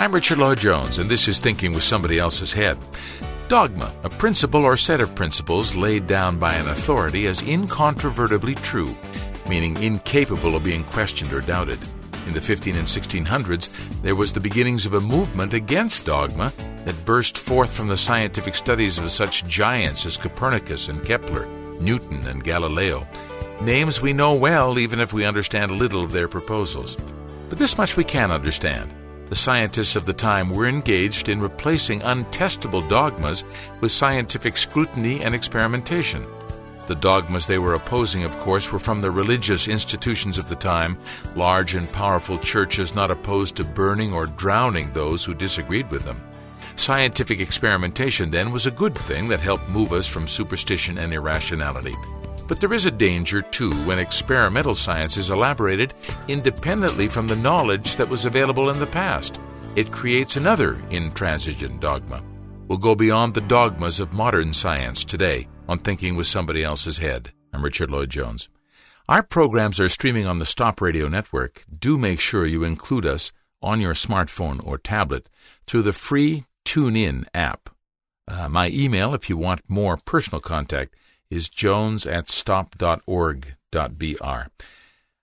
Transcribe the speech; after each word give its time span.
I'm 0.00 0.14
Richard 0.14 0.38
Lloyd 0.38 0.60
Jones, 0.60 0.96
and 0.96 1.10
this 1.10 1.28
is 1.28 1.38
Thinking 1.38 1.74
with 1.74 1.84
Somebody 1.84 2.18
Else's 2.18 2.54
Head. 2.54 2.78
Dogma, 3.48 3.92
a 4.02 4.08
principle 4.08 4.64
or 4.64 4.78
set 4.78 5.02
of 5.02 5.14
principles 5.14 5.76
laid 5.76 6.06
down 6.06 6.38
by 6.38 6.54
an 6.54 6.68
authority 6.68 7.26
as 7.26 7.42
incontrovertibly 7.42 8.54
true, 8.54 8.88
meaning 9.46 9.76
incapable 9.82 10.56
of 10.56 10.64
being 10.64 10.84
questioned 10.84 11.34
or 11.34 11.42
doubted. 11.42 11.78
In 12.26 12.32
the 12.32 12.40
15 12.40 12.76
and 12.76 12.88
1600s, 12.88 14.00
there 14.00 14.14
was 14.14 14.32
the 14.32 14.40
beginnings 14.40 14.86
of 14.86 14.94
a 14.94 15.00
movement 15.00 15.52
against 15.52 16.06
dogma 16.06 16.50
that 16.86 17.04
burst 17.04 17.36
forth 17.36 17.70
from 17.70 17.88
the 17.88 17.98
scientific 17.98 18.54
studies 18.54 18.96
of 18.96 19.10
such 19.10 19.44
giants 19.44 20.06
as 20.06 20.16
Copernicus 20.16 20.88
and 20.88 21.04
Kepler, 21.04 21.46
Newton 21.78 22.26
and 22.26 22.42
Galileo, 22.42 23.06
names 23.60 24.00
we 24.00 24.14
know 24.14 24.32
well 24.32 24.78
even 24.78 24.98
if 24.98 25.12
we 25.12 25.26
understand 25.26 25.72
little 25.72 26.02
of 26.02 26.10
their 26.10 26.26
proposals. 26.26 26.96
But 27.50 27.58
this 27.58 27.76
much 27.76 27.98
we 27.98 28.04
can 28.04 28.30
understand. 28.30 28.94
The 29.30 29.36
scientists 29.36 29.94
of 29.94 30.06
the 30.06 30.12
time 30.12 30.50
were 30.50 30.66
engaged 30.66 31.28
in 31.28 31.40
replacing 31.40 32.00
untestable 32.00 32.86
dogmas 32.88 33.44
with 33.80 33.92
scientific 33.92 34.56
scrutiny 34.56 35.22
and 35.22 35.36
experimentation. 35.36 36.26
The 36.88 36.96
dogmas 36.96 37.46
they 37.46 37.58
were 37.58 37.74
opposing, 37.74 38.24
of 38.24 38.36
course, 38.40 38.72
were 38.72 38.80
from 38.80 39.00
the 39.00 39.12
religious 39.12 39.68
institutions 39.68 40.36
of 40.36 40.48
the 40.48 40.56
time, 40.56 40.98
large 41.36 41.76
and 41.76 41.90
powerful 41.92 42.38
churches 42.38 42.96
not 42.96 43.12
opposed 43.12 43.54
to 43.56 43.64
burning 43.64 44.12
or 44.12 44.26
drowning 44.26 44.92
those 44.92 45.24
who 45.24 45.32
disagreed 45.32 45.88
with 45.92 46.02
them. 46.04 46.20
Scientific 46.74 47.38
experimentation, 47.38 48.30
then, 48.30 48.50
was 48.50 48.66
a 48.66 48.72
good 48.72 48.98
thing 48.98 49.28
that 49.28 49.38
helped 49.38 49.68
move 49.68 49.92
us 49.92 50.08
from 50.08 50.26
superstition 50.26 50.98
and 50.98 51.12
irrationality. 51.12 51.94
But 52.50 52.60
there 52.60 52.74
is 52.74 52.84
a 52.84 52.90
danger, 52.90 53.42
too, 53.42 53.70
when 53.84 54.00
experimental 54.00 54.74
science 54.74 55.16
is 55.16 55.30
elaborated 55.30 55.94
independently 56.26 57.06
from 57.06 57.28
the 57.28 57.36
knowledge 57.36 57.94
that 57.94 58.08
was 58.08 58.24
available 58.24 58.70
in 58.70 58.80
the 58.80 58.88
past. 58.88 59.40
It 59.76 59.92
creates 59.92 60.36
another 60.36 60.82
intransigent 60.90 61.80
dogma. 61.80 62.24
We'll 62.66 62.78
go 62.78 62.96
beyond 62.96 63.34
the 63.34 63.40
dogmas 63.40 64.00
of 64.00 64.12
modern 64.12 64.52
science 64.52 65.04
today 65.04 65.46
on 65.68 65.78
Thinking 65.78 66.16
with 66.16 66.26
Somebody 66.26 66.64
Else's 66.64 66.98
Head. 66.98 67.30
I'm 67.52 67.62
Richard 67.62 67.88
Lloyd 67.88 68.10
Jones. 68.10 68.48
Our 69.08 69.22
programs 69.22 69.78
are 69.78 69.88
streaming 69.88 70.26
on 70.26 70.40
the 70.40 70.44
Stop 70.44 70.80
Radio 70.80 71.06
Network. 71.06 71.64
Do 71.78 71.96
make 71.96 72.18
sure 72.18 72.46
you 72.46 72.64
include 72.64 73.06
us 73.06 73.30
on 73.62 73.80
your 73.80 73.94
smartphone 73.94 74.60
or 74.66 74.76
tablet 74.76 75.28
through 75.68 75.82
the 75.82 75.92
free 75.92 76.46
TuneIn 76.64 77.26
app. 77.32 77.70
Uh, 78.26 78.48
my 78.48 78.70
email, 78.70 79.14
if 79.14 79.30
you 79.30 79.36
want 79.36 79.60
more 79.68 79.96
personal 79.96 80.40
contact, 80.40 80.96
is 81.30 81.48
jones 81.48 82.06
at 82.06 82.28
stop.org.br. 82.28 83.46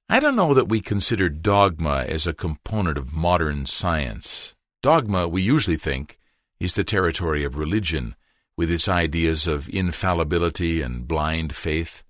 I 0.10 0.20
don't 0.22 0.36
know 0.38 0.54
that 0.54 0.70
we 0.70 0.80
consider 0.80 1.28
dogma 1.28 2.06
as 2.08 2.26
a 2.26 2.34
component 2.34 2.98
of 2.98 3.14
modern 3.14 3.66
science. 3.66 4.56
Dogma, 4.82 5.28
we 5.28 5.42
usually 5.42 5.76
think, 5.76 6.18
is 6.60 6.74
the 6.74 6.86
territory 6.86 7.44
of 7.44 7.58
religion 7.58 8.16
with 8.56 8.72
its 8.72 8.88
ideas 8.88 9.48
of 9.48 9.70
infallibility 9.70 10.82
and 10.82 11.08
blind 11.08 11.56
faith. 11.56 12.04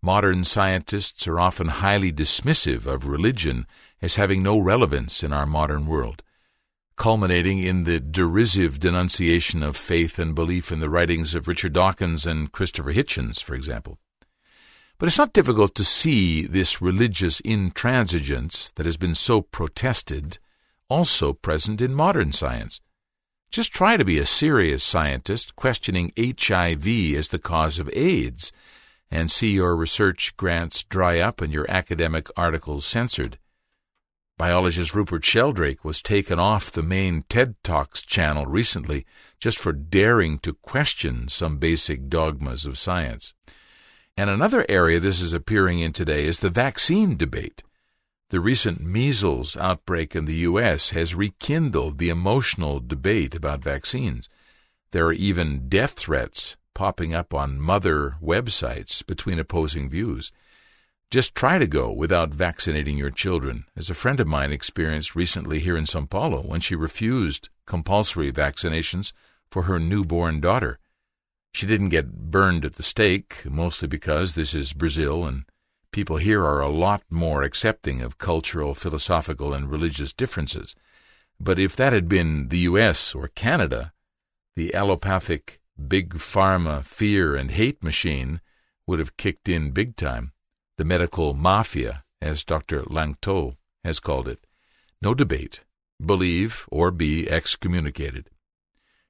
Modern 0.00 0.44
scientists 0.44 1.26
are 1.26 1.40
often 1.40 1.68
highly 1.68 2.12
dismissive 2.12 2.86
of 2.86 3.06
religion 3.06 3.66
as 4.00 4.16
having 4.16 4.42
no 4.42 4.58
relevance 4.58 5.22
in 5.22 5.32
our 5.32 5.46
modern 5.46 5.86
world, 5.86 6.22
culminating 6.96 7.58
in 7.58 7.84
the 7.84 8.00
derisive 8.00 8.80
denunciation 8.80 9.62
of 9.62 9.76
faith 9.76 10.18
and 10.18 10.34
belief 10.34 10.70
in 10.70 10.80
the 10.80 10.90
writings 10.90 11.34
of 11.34 11.48
Richard 11.48 11.72
Dawkins 11.72 12.26
and 12.26 12.52
Christopher 12.52 12.92
Hitchens, 12.92 13.42
for 13.42 13.54
example. 13.54 13.98
But 14.98 15.08
it's 15.08 15.18
not 15.18 15.32
difficult 15.32 15.74
to 15.74 15.84
see 15.84 16.46
this 16.46 16.80
religious 16.80 17.40
intransigence 17.40 18.72
that 18.74 18.86
has 18.86 18.96
been 18.96 19.14
so 19.14 19.40
protested 19.40 20.38
also 20.88 21.32
present 21.32 21.80
in 21.80 21.94
modern 21.94 22.32
science. 22.32 22.80
Just 23.50 23.72
try 23.72 23.96
to 23.96 24.04
be 24.04 24.18
a 24.18 24.26
serious 24.26 24.84
scientist 24.84 25.56
questioning 25.56 26.12
HIV 26.18 26.86
as 27.16 27.28
the 27.28 27.38
cause 27.38 27.78
of 27.78 27.90
AIDS 27.92 28.52
and 29.10 29.30
see 29.30 29.50
your 29.50 29.76
research 29.76 30.34
grants 30.36 30.84
dry 30.84 31.18
up 31.18 31.40
and 31.40 31.52
your 31.52 31.70
academic 31.70 32.28
articles 32.36 32.86
censored. 32.86 33.38
Biologist 34.42 34.92
Rupert 34.92 35.24
Sheldrake 35.24 35.84
was 35.84 36.02
taken 36.02 36.40
off 36.40 36.72
the 36.72 36.82
main 36.82 37.24
TED 37.28 37.54
Talks 37.62 38.02
channel 38.02 38.44
recently 38.44 39.06
just 39.38 39.56
for 39.56 39.72
daring 39.72 40.40
to 40.40 40.54
question 40.54 41.28
some 41.28 41.58
basic 41.58 42.08
dogmas 42.08 42.66
of 42.66 42.76
science. 42.76 43.34
And 44.16 44.28
another 44.28 44.66
area 44.68 44.98
this 44.98 45.20
is 45.20 45.32
appearing 45.32 45.78
in 45.78 45.92
today 45.92 46.26
is 46.26 46.40
the 46.40 46.50
vaccine 46.50 47.16
debate. 47.16 47.62
The 48.30 48.40
recent 48.40 48.80
measles 48.80 49.56
outbreak 49.56 50.16
in 50.16 50.24
the 50.24 50.38
U.S. 50.50 50.90
has 50.90 51.14
rekindled 51.14 51.98
the 51.98 52.08
emotional 52.08 52.80
debate 52.80 53.36
about 53.36 53.62
vaccines. 53.62 54.28
There 54.90 55.06
are 55.06 55.12
even 55.12 55.68
death 55.68 55.92
threats 55.92 56.56
popping 56.74 57.14
up 57.14 57.32
on 57.32 57.60
mother 57.60 58.16
websites 58.20 59.06
between 59.06 59.38
opposing 59.38 59.88
views. 59.88 60.32
Just 61.12 61.34
try 61.34 61.58
to 61.58 61.66
go 61.66 61.92
without 61.92 62.30
vaccinating 62.30 62.96
your 62.96 63.10
children, 63.10 63.66
as 63.76 63.90
a 63.90 63.94
friend 63.94 64.18
of 64.18 64.26
mine 64.26 64.50
experienced 64.50 65.14
recently 65.14 65.58
here 65.58 65.76
in 65.76 65.84
Sao 65.84 66.06
Paulo 66.06 66.40
when 66.40 66.60
she 66.60 66.74
refused 66.74 67.50
compulsory 67.66 68.32
vaccinations 68.32 69.12
for 69.50 69.64
her 69.64 69.78
newborn 69.78 70.40
daughter. 70.40 70.78
She 71.52 71.66
didn't 71.66 71.90
get 71.90 72.30
burned 72.30 72.64
at 72.64 72.76
the 72.76 72.82
stake, 72.82 73.42
mostly 73.44 73.88
because 73.88 74.34
this 74.34 74.54
is 74.54 74.72
Brazil 74.72 75.26
and 75.26 75.44
People 75.92 76.16
here 76.16 76.42
are 76.42 76.62
a 76.62 76.70
lot 76.70 77.02
more 77.10 77.42
accepting 77.42 78.00
of 78.00 78.16
cultural, 78.16 78.74
philosophical, 78.74 79.52
and 79.52 79.70
religious 79.70 80.14
differences. 80.14 80.74
But 81.38 81.58
if 81.58 81.76
that 81.76 81.92
had 81.92 82.08
been 82.08 82.48
the 82.48 82.60
U.S. 82.60 83.14
or 83.14 83.28
Canada, 83.28 83.92
the 84.56 84.74
allopathic, 84.74 85.60
big 85.76 86.14
pharma 86.14 86.82
fear 86.86 87.36
and 87.36 87.50
hate 87.50 87.84
machine 87.84 88.40
would 88.86 89.00
have 89.00 89.18
kicked 89.18 89.50
in 89.50 89.72
big 89.72 89.94
time. 89.94 90.32
The 90.78 90.84
medical 90.84 91.34
mafia, 91.34 92.04
as 92.20 92.44
Dr. 92.44 92.82
Lanctôt 92.82 93.56
has 93.84 94.00
called 94.00 94.28
it. 94.28 94.46
No 95.00 95.14
debate. 95.14 95.64
Believe 96.04 96.66
or 96.70 96.90
be 96.90 97.28
excommunicated. 97.28 98.30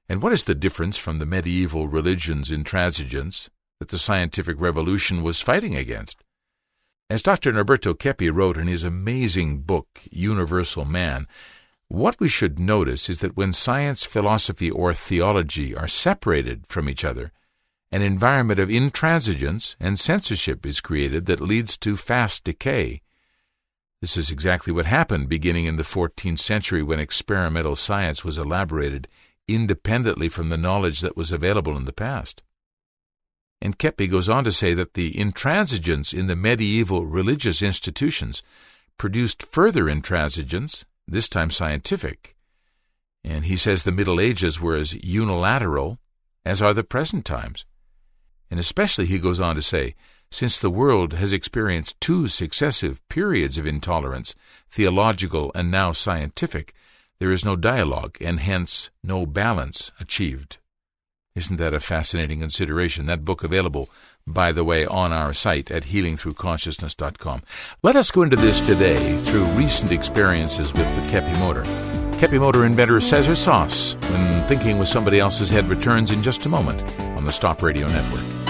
And 0.09 0.21
what 0.21 0.33
is 0.33 0.43
the 0.43 0.55
difference 0.55 0.97
from 0.97 1.19
the 1.19 1.25
medieval 1.25 1.87
religion's 1.87 2.51
intransigence 2.51 3.49
that 3.79 3.89
the 3.89 3.97
scientific 3.97 4.59
revolution 4.59 5.23
was 5.23 5.41
fighting 5.41 5.75
against? 5.75 6.23
As 7.09 7.21
Dr. 7.21 7.53
Norberto 7.53 7.97
Keppe 7.97 8.29
wrote 8.29 8.57
in 8.57 8.67
his 8.67 8.83
amazing 8.83 9.61
book, 9.61 10.01
Universal 10.11 10.85
Man, 10.85 11.27
what 11.87 12.19
we 12.19 12.27
should 12.27 12.59
notice 12.59 13.09
is 13.09 13.19
that 13.19 13.37
when 13.37 13.53
science, 13.53 14.03
philosophy, 14.03 14.71
or 14.71 14.93
theology 14.93 15.75
are 15.75 15.87
separated 15.87 16.65
from 16.67 16.89
each 16.89 17.05
other, 17.05 17.31
an 17.93 18.01
environment 18.01 18.59
of 18.59 18.69
intransigence 18.69 19.75
and 19.79 19.99
censorship 19.99 20.65
is 20.65 20.81
created 20.81 21.27
that 21.27 21.39
leads 21.39 21.77
to 21.77 21.95
fast 21.95 22.43
decay. 22.43 23.03
This 24.01 24.17
is 24.17 24.31
exactly 24.31 24.73
what 24.73 24.87
happened 24.87 25.29
beginning 25.29 25.65
in 25.65 25.75
the 25.75 25.83
14th 25.83 26.39
century 26.39 26.81
when 26.81 26.99
experimental 26.99 27.75
science 27.75 28.25
was 28.25 28.39
elaborated 28.39 29.07
independently 29.47 30.27
from 30.27 30.49
the 30.49 30.57
knowledge 30.57 31.01
that 31.01 31.15
was 31.15 31.31
available 31.31 31.77
in 31.77 31.85
the 31.85 31.93
past. 31.93 32.41
And 33.61 33.77
Keppe 33.77 34.09
goes 34.09 34.27
on 34.27 34.43
to 34.45 34.51
say 34.51 34.73
that 34.73 34.95
the 34.95 35.11
intransigence 35.11 36.15
in 36.15 36.25
the 36.25 36.35
medieval 36.35 37.05
religious 37.05 37.61
institutions 37.61 38.41
produced 38.97 39.43
further 39.43 39.83
intransigence, 39.83 40.83
this 41.07 41.29
time 41.29 41.51
scientific. 41.51 42.35
And 43.23 43.45
he 43.45 43.55
says 43.55 43.83
the 43.83 43.91
Middle 43.91 44.19
Ages 44.19 44.59
were 44.59 44.75
as 44.77 44.95
unilateral 45.05 45.99
as 46.43 46.59
are 46.59 46.73
the 46.73 46.83
present 46.83 47.23
times. 47.23 47.65
And 48.53 48.59
especially, 48.59 49.07
he 49.07 49.17
goes 49.17 49.39
on 49.39 49.55
to 49.55 49.63
say, 49.63 49.95
since 50.29 50.59
the 50.59 50.69
world 50.69 51.13
has 51.13 51.33
experienced 51.33 51.99
two 51.99 52.27
successive 52.27 53.01
periods 53.09 53.57
of 53.57 53.65
intolerance, 53.65 54.35
theological 54.69 55.51
and 55.55 55.71
now 55.71 55.91
scientific, 55.91 56.75
there 57.17 57.31
is 57.31 57.43
no 57.43 57.55
dialogue 57.55 58.15
and 58.21 58.39
hence 58.39 58.91
no 59.03 59.25
balance 59.25 59.91
achieved. 59.99 60.57
Isn't 61.33 61.57
that 61.57 61.73
a 61.73 61.79
fascinating 61.79 62.41
consideration? 62.41 63.07
That 63.07 63.25
book 63.25 63.43
available, 63.43 63.89
by 64.27 64.51
the 64.51 64.63
way, 64.63 64.85
on 64.85 65.11
our 65.11 65.33
site 65.33 65.71
at 65.71 65.85
healingthroughconsciousness.com. 65.85 67.41
Let 67.81 67.95
us 67.95 68.11
go 68.11 68.21
into 68.21 68.35
this 68.35 68.59
today 68.59 69.17
through 69.23 69.45
recent 69.45 69.91
experiences 69.91 70.71
with 70.73 70.95
the 70.95 71.09
Keppe 71.09 71.39
motor. 71.39 71.63
Keppe 72.19 72.39
motor 72.39 72.67
inventor 72.67 73.01
Cesar 73.01 73.33
Sauce, 73.33 73.95
when 74.11 74.47
thinking 74.47 74.77
with 74.77 74.89
somebody 74.89 75.17
else's 75.17 75.49
head, 75.49 75.67
returns 75.69 76.11
in 76.11 76.21
just 76.21 76.45
a 76.45 76.49
moment 76.49 76.87
on 77.17 77.25
the 77.25 77.33
Stop 77.33 77.63
Radio 77.63 77.87
Network. 77.87 78.42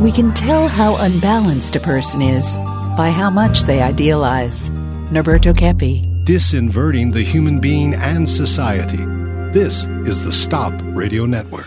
We 0.00 0.12
can 0.12 0.34
tell 0.34 0.68
how 0.68 0.96
unbalanced 0.96 1.76
a 1.76 1.80
person 1.80 2.22
is 2.22 2.56
by 2.96 3.10
how 3.10 3.30
much 3.30 3.62
they 3.62 3.80
idealize. 3.82 4.70
Norberto 5.10 5.56
Keppe. 5.56 6.06
Disinverting 6.24 7.12
the 7.12 7.22
human 7.22 7.60
being 7.60 7.94
and 7.94 8.28
society 8.28 9.04
this 9.52 9.84
is 10.06 10.22
the 10.22 10.30
Stop 10.30 10.72
Radio 10.94 11.26
Network. 11.26 11.66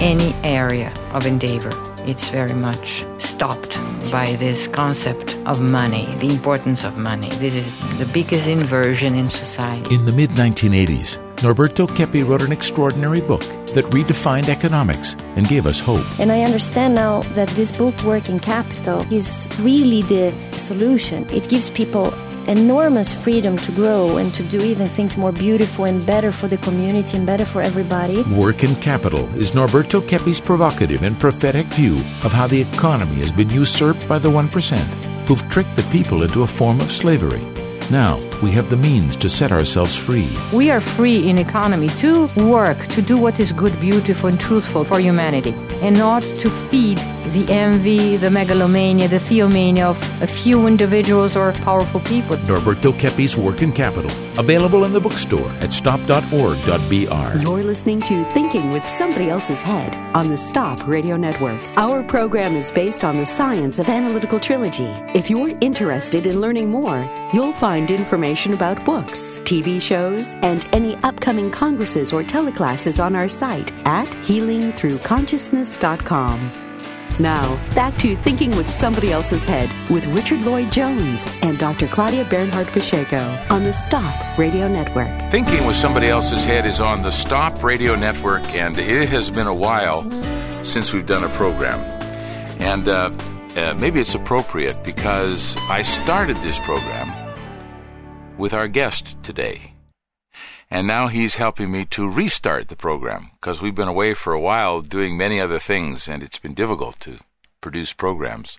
Any 0.00 0.34
area 0.42 0.92
of 1.12 1.26
endeavor 1.26 1.70
it's 2.06 2.28
very 2.28 2.52
much 2.52 3.04
stopped 3.18 3.78
by 4.10 4.36
this 4.38 4.68
concept 4.68 5.38
of 5.46 5.60
money, 5.60 6.06
the 6.18 6.28
importance 6.28 6.84
of 6.84 6.98
money. 6.98 7.30
This 7.36 7.54
is 7.54 7.98
the 7.98 8.04
biggest 8.12 8.46
inversion 8.46 9.14
in 9.14 9.30
society. 9.30 9.94
In 9.94 10.04
the 10.04 10.12
mid 10.12 10.30
1980s, 10.30 11.18
Norberto 11.36 11.86
Keppe 11.88 12.26
wrote 12.26 12.42
an 12.42 12.52
extraordinary 12.52 13.20
book 13.20 13.42
that 13.74 13.84
redefined 13.86 14.48
economics 14.48 15.14
and 15.36 15.48
gave 15.48 15.66
us 15.66 15.80
hope. 15.80 16.04
And 16.18 16.30
I 16.32 16.42
understand 16.42 16.94
now 16.94 17.22
that 17.34 17.48
this 17.50 17.70
book, 17.72 17.94
Working 18.04 18.40
Capital, 18.40 19.00
is 19.12 19.48
really 19.60 20.02
the 20.02 20.34
solution. 20.56 21.28
It 21.30 21.48
gives 21.48 21.70
people 21.70 22.14
enormous 22.46 23.12
freedom 23.12 23.56
to 23.56 23.72
grow 23.72 24.16
and 24.16 24.32
to 24.34 24.42
do 24.44 24.60
even 24.62 24.88
things 24.88 25.16
more 25.16 25.32
beautiful 25.32 25.84
and 25.86 26.04
better 26.06 26.30
for 26.30 26.46
the 26.46 26.58
community 26.58 27.16
and 27.16 27.26
better 27.26 27.44
for 27.44 27.62
everybody. 27.62 28.22
Working 28.24 28.76
Capital 28.76 29.26
is 29.34 29.52
Norberto 29.52 30.06
Keppe's 30.06 30.40
provocative 30.40 31.02
and 31.02 31.18
prophetic 31.18 31.66
view 31.68 31.94
of 32.22 32.32
how 32.32 32.46
the 32.46 32.60
economy 32.60 33.16
has 33.16 33.32
been 33.32 33.50
usurped 33.50 34.06
by 34.08 34.18
the 34.18 34.30
1% 34.30 34.78
who've 35.26 35.48
tricked 35.50 35.74
the 35.76 35.82
people 35.84 36.22
into 36.22 36.42
a 36.42 36.46
form 36.46 36.80
of 36.80 36.92
slavery. 36.92 37.53
Now, 37.90 38.18
we 38.42 38.50
have 38.52 38.70
the 38.70 38.76
means 38.76 39.14
to 39.16 39.28
set 39.28 39.52
ourselves 39.52 39.94
free. 39.94 40.28
We 40.52 40.70
are 40.70 40.80
free 40.80 41.28
in 41.28 41.38
economy 41.38 41.88
to 42.00 42.26
work, 42.36 42.78
to 42.88 43.02
do 43.02 43.18
what 43.18 43.38
is 43.38 43.52
good, 43.52 43.78
beautiful, 43.78 44.30
and 44.30 44.40
truthful 44.40 44.84
for 44.84 44.98
humanity, 44.98 45.52
and 45.82 45.96
not 45.96 46.22
to 46.22 46.50
feed 46.70 46.98
the 47.32 47.46
envy, 47.50 48.16
the 48.16 48.30
megalomania, 48.30 49.08
the 49.08 49.18
theomania 49.18 49.84
of 49.84 50.22
a 50.22 50.26
few 50.26 50.66
individuals 50.66 51.36
or 51.36 51.52
powerful 51.52 52.00
people. 52.00 52.36
Norberto 52.38 52.92
work 52.98 53.36
Working 53.36 53.72
Capital, 53.72 54.10
available 54.38 54.84
in 54.84 54.92
the 54.92 55.00
bookstore 55.00 55.50
at 55.60 55.72
stop.org.br. 55.72 57.38
You're 57.42 57.64
listening 57.64 58.00
to 58.00 58.24
Thinking 58.32 58.72
with 58.72 58.86
Somebody 58.86 59.28
Else's 59.28 59.60
Head 59.60 59.94
on 60.16 60.30
the 60.30 60.36
Stop 60.36 60.86
Radio 60.86 61.16
Network. 61.16 61.60
Our 61.76 62.02
program 62.02 62.56
is 62.56 62.72
based 62.72 63.04
on 63.04 63.18
the 63.18 63.26
science 63.26 63.78
of 63.78 63.88
analytical 63.88 64.40
trilogy. 64.40 64.90
If 65.14 65.28
you're 65.28 65.56
interested 65.60 66.26
in 66.26 66.40
learning 66.40 66.70
more, 66.70 67.08
you'll 67.34 67.52
find 67.54 67.90
information 67.90 68.54
about 68.54 68.84
books, 68.84 69.38
TV 69.38 69.82
shows, 69.82 70.28
and 70.42 70.64
any 70.72 70.94
upcoming 70.98 71.50
congresses 71.50 72.12
or 72.12 72.22
teleclasses 72.22 73.04
on 73.04 73.16
our 73.16 73.28
site 73.28 73.72
at 73.84 74.06
healingthroughconsciousness.com. 74.06 76.52
Now, 77.18 77.56
back 77.74 77.98
to 77.98 78.14
Thinking 78.18 78.54
with 78.56 78.70
Somebody 78.70 79.10
Else's 79.12 79.44
Head 79.44 79.68
with 79.90 80.06
Richard 80.06 80.42
Lloyd 80.42 80.70
Jones 80.72 81.26
and 81.42 81.58
Dr. 81.58 81.88
Claudia 81.88 82.24
Bernhardt 82.24 82.68
Pacheco 82.68 83.36
on 83.50 83.64
the 83.64 83.72
Stop 83.72 84.38
Radio 84.38 84.68
Network. 84.68 85.08
Thinking 85.30 85.66
with 85.66 85.74
Somebody 85.76 86.06
Else's 86.08 86.44
Head 86.44 86.66
is 86.66 86.80
on 86.80 87.02
the 87.02 87.10
Stop 87.10 87.64
Radio 87.64 87.96
Network, 87.96 88.44
and 88.54 88.78
it 88.78 89.08
has 89.08 89.28
been 89.30 89.48
a 89.48 89.54
while 89.54 90.08
since 90.64 90.92
we've 90.92 91.06
done 91.06 91.24
a 91.24 91.28
program. 91.30 91.80
And 92.60 92.88
uh, 92.88 93.10
uh, 93.56 93.74
maybe 93.80 94.00
it's 94.00 94.14
appropriate 94.14 94.76
because 94.84 95.56
I 95.68 95.82
started 95.82 96.36
this 96.38 96.58
program 96.60 97.23
with 98.36 98.54
our 98.54 98.68
guest 98.68 99.16
today. 99.22 99.72
And 100.70 100.86
now 100.86 101.08
he's 101.08 101.36
helping 101.36 101.70
me 101.70 101.84
to 101.86 102.08
restart 102.08 102.68
the 102.68 102.76
program 102.76 103.30
because 103.40 103.62
we've 103.62 103.74
been 103.74 103.88
away 103.88 104.14
for 104.14 104.32
a 104.32 104.40
while 104.40 104.80
doing 104.80 105.16
many 105.16 105.40
other 105.40 105.58
things 105.58 106.08
and 106.08 106.22
it's 106.22 106.38
been 106.38 106.54
difficult 106.54 106.98
to 107.00 107.18
produce 107.60 107.92
programs. 107.92 108.58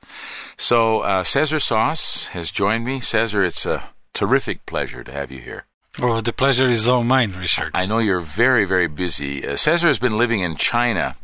So 0.58 1.02
uh, 1.02 1.24
Cesar 1.24 1.60
Sauce 1.60 2.28
has 2.28 2.52
joined 2.52 2.86
me. 2.86 3.02
Cesar, 3.02 3.44
it's 3.44 3.66
a 3.66 3.90
terrific 4.14 4.66
pleasure 4.66 5.04
to 5.04 5.12
have 5.12 5.32
you 5.32 5.40
here. 5.40 5.66
Oh, 6.02 6.20
the 6.20 6.34
pleasure 6.34 6.70
is 6.70 6.88
all 6.88 7.04
mine, 7.04 7.34
Richard. 7.38 7.72
I 7.74 7.86
know 7.86 8.00
you're 8.00 8.20
very, 8.20 8.66
very 8.66 8.88
busy. 8.88 9.48
Uh, 9.48 9.56
Cesar 9.56 9.88
has 9.88 10.00
been 10.00 10.18
living 10.18 10.42
in 10.42 10.58
China 10.58 11.16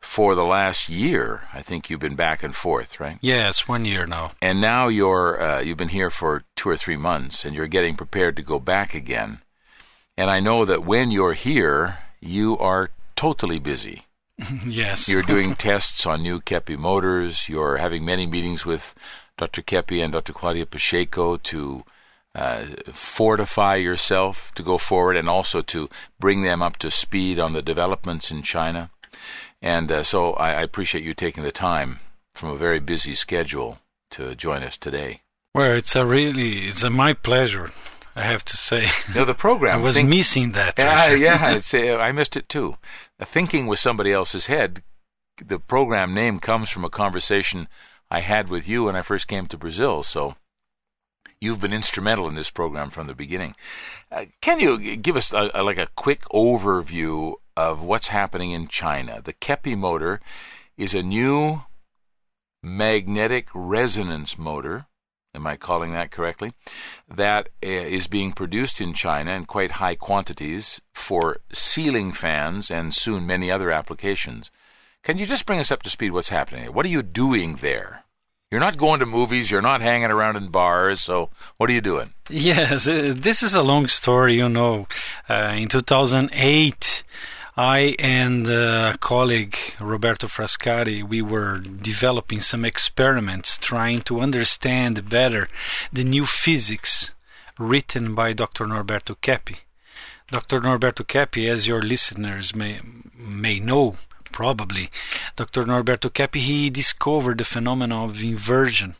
for 0.00 0.34
the 0.34 0.44
last 0.44 0.88
year. 0.88 1.42
I 1.52 1.62
think 1.62 1.90
you've 1.90 2.00
been 2.00 2.16
back 2.16 2.42
and 2.42 2.54
forth, 2.54 3.00
right? 3.00 3.18
Yes, 3.20 3.66
one 3.68 3.84
year 3.84 4.06
now. 4.06 4.32
And 4.40 4.60
now 4.60 4.88
you're 4.88 5.40
uh, 5.40 5.60
you've 5.60 5.78
been 5.78 5.88
here 5.88 6.10
for 6.10 6.44
two 6.56 6.68
or 6.68 6.76
three 6.76 6.96
months, 6.96 7.44
and 7.44 7.54
you're 7.54 7.66
getting 7.66 7.96
prepared 7.96 8.36
to 8.36 8.42
go 8.42 8.58
back 8.58 8.94
again. 8.94 9.42
And 10.16 10.30
I 10.30 10.40
know 10.40 10.64
that 10.64 10.84
when 10.84 11.10
you're 11.10 11.34
here, 11.34 11.98
you 12.20 12.58
are 12.58 12.90
totally 13.16 13.58
busy. 13.58 14.04
yes. 14.66 15.08
You're 15.08 15.22
doing 15.22 15.54
tests 15.56 16.06
on 16.06 16.22
new 16.22 16.40
Keppe 16.40 16.76
motors. 16.76 17.48
You're 17.48 17.76
having 17.76 18.04
many 18.04 18.26
meetings 18.26 18.64
with 18.64 18.94
Dr. 19.36 19.62
Keppe 19.62 20.02
and 20.02 20.12
Dr. 20.12 20.32
Claudia 20.32 20.66
Pacheco 20.66 21.36
to 21.36 21.84
uh, 22.34 22.66
fortify 22.92 23.76
yourself 23.76 24.52
to 24.54 24.62
go 24.62 24.78
forward 24.78 25.16
and 25.16 25.28
also 25.28 25.60
to 25.62 25.88
bring 26.18 26.42
them 26.42 26.62
up 26.62 26.76
to 26.78 26.90
speed 26.90 27.38
on 27.38 27.52
the 27.52 27.62
developments 27.62 28.30
in 28.30 28.42
China. 28.42 28.90
And 29.60 29.90
uh, 29.90 30.02
so 30.02 30.32
I, 30.34 30.52
I 30.52 30.62
appreciate 30.62 31.04
you 31.04 31.14
taking 31.14 31.42
the 31.42 31.52
time 31.52 32.00
from 32.34 32.50
a 32.50 32.56
very 32.56 32.80
busy 32.80 33.14
schedule 33.14 33.78
to 34.10 34.34
join 34.34 34.62
us 34.62 34.76
today. 34.76 35.22
Well, 35.54 35.72
it's 35.72 35.96
a 35.96 36.04
really 36.04 36.68
it's 36.68 36.82
a 36.82 36.90
my 36.90 37.12
pleasure. 37.12 37.70
I 38.14 38.22
have 38.22 38.44
to 38.46 38.56
say. 38.56 38.88
You 39.08 39.14
know, 39.14 39.24
the 39.24 39.34
program. 39.34 39.78
I 39.78 39.82
was 39.82 39.96
think, 39.96 40.08
missing 40.08 40.52
that. 40.52 40.74
Yeah, 40.78 41.14
yeah. 41.14 41.60
Uh, 41.74 41.96
I 41.98 42.12
missed 42.12 42.36
it 42.36 42.48
too. 42.48 42.76
Thinking 43.20 43.66
with 43.66 43.78
somebody 43.78 44.12
else's 44.12 44.46
head. 44.46 44.82
The 45.44 45.60
program 45.60 46.14
name 46.14 46.40
comes 46.40 46.68
from 46.68 46.84
a 46.84 46.90
conversation 46.90 47.68
I 48.10 48.20
had 48.20 48.48
with 48.48 48.66
you 48.66 48.84
when 48.84 48.96
I 48.96 49.02
first 49.02 49.28
came 49.28 49.46
to 49.46 49.56
Brazil. 49.56 50.02
So 50.02 50.34
you've 51.40 51.60
been 51.60 51.72
instrumental 51.72 52.28
in 52.28 52.34
this 52.34 52.50
program 52.50 52.90
from 52.90 53.06
the 53.06 53.14
beginning. 53.14 53.54
Uh, 54.10 54.24
can 54.40 54.58
you 54.58 54.96
give 54.96 55.16
us 55.16 55.32
a, 55.32 55.50
a, 55.54 55.62
like 55.62 55.78
a 55.78 55.88
quick 55.94 56.22
overview 56.32 57.34
of 57.58 57.82
what's 57.82 58.08
happening 58.08 58.52
in 58.52 58.68
China? 58.68 59.20
The 59.22 59.32
Keppe 59.32 59.76
motor 59.76 60.20
is 60.76 60.94
a 60.94 61.02
new 61.02 61.62
magnetic 62.62 63.48
resonance 63.52 64.38
motor 64.38 64.86
am 65.34 65.46
I 65.46 65.56
calling 65.56 65.92
that 65.92 66.10
correctly? 66.10 66.52
That 67.08 67.48
uh, 67.64 68.00
being 68.10 68.32
produced 68.32 68.80
in 68.80 68.92
China 68.92 69.32
in 69.32 69.44
quite 69.44 69.72
high 69.72 69.94
quantities 69.94 70.80
for 70.92 71.38
ceiling 71.52 72.12
fans 72.12 72.70
and 72.70 72.94
soon 72.94 73.26
many 73.26 73.50
other 73.50 73.70
applications. 73.70 74.50
Can 75.04 75.18
you 75.18 75.26
just 75.26 75.46
bring 75.46 75.60
us 75.60 75.70
up 75.70 75.82
to 75.84 75.90
speed 75.90 76.12
what's 76.12 76.30
happening? 76.30 76.72
What 76.72 76.84
are 76.86 76.90
you 76.90 77.02
doing 77.02 77.56
there? 77.56 78.04
You're 78.50 78.60
not 78.60 78.78
going 78.78 79.00
to 79.00 79.06
movies, 79.06 79.50
you're 79.50 79.60
not 79.60 79.82
hanging 79.82 80.10
around 80.10 80.36
in 80.36 80.48
bars, 80.48 81.02
so 81.02 81.28
what 81.58 81.68
are 81.68 81.74
you 81.74 81.82
doing? 81.82 82.14
Yes, 82.30 82.88
uh, 82.88 83.12
this 83.14 83.42
is 83.42 83.54
a 83.54 83.62
long 83.62 83.88
story, 83.88 84.34
you 84.34 84.48
know. 84.48 84.88
Uh, 85.28 85.54
in 85.56 85.68
2008, 85.68 87.04
I 87.58 87.96
and 87.98 88.46
a 88.46 88.96
colleague, 89.00 89.56
Roberto 89.80 90.28
Frascari, 90.28 91.02
we 91.02 91.20
were 91.20 91.58
developing 91.58 92.40
some 92.40 92.64
experiments 92.64 93.58
trying 93.58 94.02
to 94.02 94.20
understand 94.20 95.08
better 95.08 95.48
the 95.92 96.04
new 96.04 96.24
physics 96.24 97.10
written 97.58 98.14
by 98.14 98.32
Dr. 98.32 98.64
Norberto 98.64 99.16
Keppe. 99.20 99.56
Dr. 100.28 100.60
Norberto 100.60 101.04
Keppe, 101.04 101.48
as 101.48 101.66
your 101.66 101.82
listeners 101.82 102.54
may, 102.54 102.78
may 103.12 103.58
know, 103.58 103.96
probably, 104.30 104.88
Dr. 105.34 105.64
Norberto 105.64 106.14
Keppe, 106.14 106.38
he 106.38 106.70
discovered 106.70 107.38
the 107.38 107.44
phenomenon 107.44 108.10
of 108.10 108.22
inversion 108.22 108.94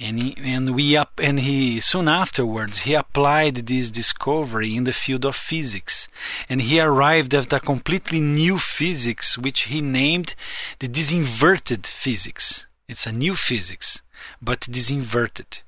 and 0.00 0.20
he, 0.20 0.36
and 0.42 0.74
we 0.74 0.96
up 0.96 1.20
and 1.22 1.40
he 1.40 1.78
soon 1.80 2.08
afterwards 2.08 2.80
he 2.80 2.94
applied 2.94 3.54
this 3.54 3.90
discovery 3.90 4.76
in 4.76 4.84
the 4.84 4.92
field 4.92 5.24
of 5.24 5.36
physics. 5.36 6.08
And 6.48 6.62
he 6.62 6.80
arrived 6.80 7.34
at 7.34 7.52
a 7.52 7.60
completely 7.60 8.20
new 8.20 8.58
physics 8.58 9.38
which 9.38 9.62
he 9.62 9.80
named 9.80 10.34
the 10.80 10.88
disinverted 10.88 11.86
physics. 11.86 12.66
It's 12.88 13.06
a 13.06 13.12
new 13.12 13.34
physics 13.34 14.02
but 14.42 14.60
disinverted. 14.60 15.62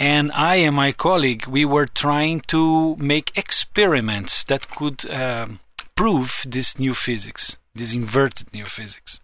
And 0.00 0.32
i 0.32 0.56
and 0.56 0.74
my 0.74 0.92
colleague 0.92 1.46
we 1.46 1.64
were 1.64 1.86
trying 1.86 2.40
to 2.48 2.96
make 2.96 3.36
experiments 3.38 4.42
that 4.44 4.68
could 4.70 5.08
um, 5.12 5.60
prove 5.94 6.44
this 6.46 6.78
new 6.78 6.94
physics 6.94 7.56
this 7.74 7.94
inverted 7.94 8.52
new 8.54 8.64
physics. 8.64 9.20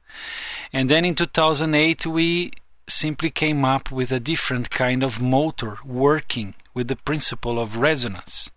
And 0.73 0.89
then 0.89 1.05
in 1.05 1.15
2008 1.15 2.07
we 2.07 2.53
simply 2.91 3.31
came 3.31 3.65
up 3.65 3.91
with 3.91 4.11
a 4.11 4.21
different 4.21 4.71
kind 4.71 5.03
of 5.03 5.23
motor 5.23 5.79
working 5.85 6.55
with 6.75 6.89
the 6.89 6.97
principle 6.97 7.59
of 7.59 7.77
resonance. 7.77 8.51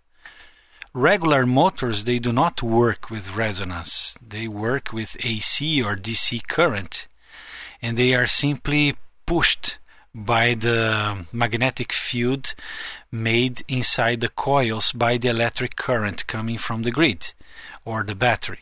Regular 0.92 1.46
motors 1.46 2.04
they 2.04 2.18
do 2.18 2.32
not 2.32 2.62
work 2.62 3.10
with 3.10 3.36
resonance. 3.36 4.16
They 4.26 4.46
work 4.46 4.92
with 4.92 5.16
AC 5.24 5.82
or 5.82 5.96
DC 5.96 6.46
current 6.46 7.08
and 7.82 7.96
they 7.96 8.14
are 8.14 8.26
simply 8.26 8.96
pushed 9.26 9.78
by 10.14 10.54
the 10.54 11.26
magnetic 11.32 11.92
field 11.92 12.54
made 13.10 13.62
inside 13.68 14.20
the 14.20 14.28
coils 14.28 14.92
by 14.92 15.16
the 15.16 15.28
electric 15.28 15.76
current 15.76 16.26
coming 16.26 16.58
from 16.58 16.82
the 16.82 16.90
grid 16.90 17.32
or 17.84 18.02
the 18.04 18.14
battery. 18.14 18.60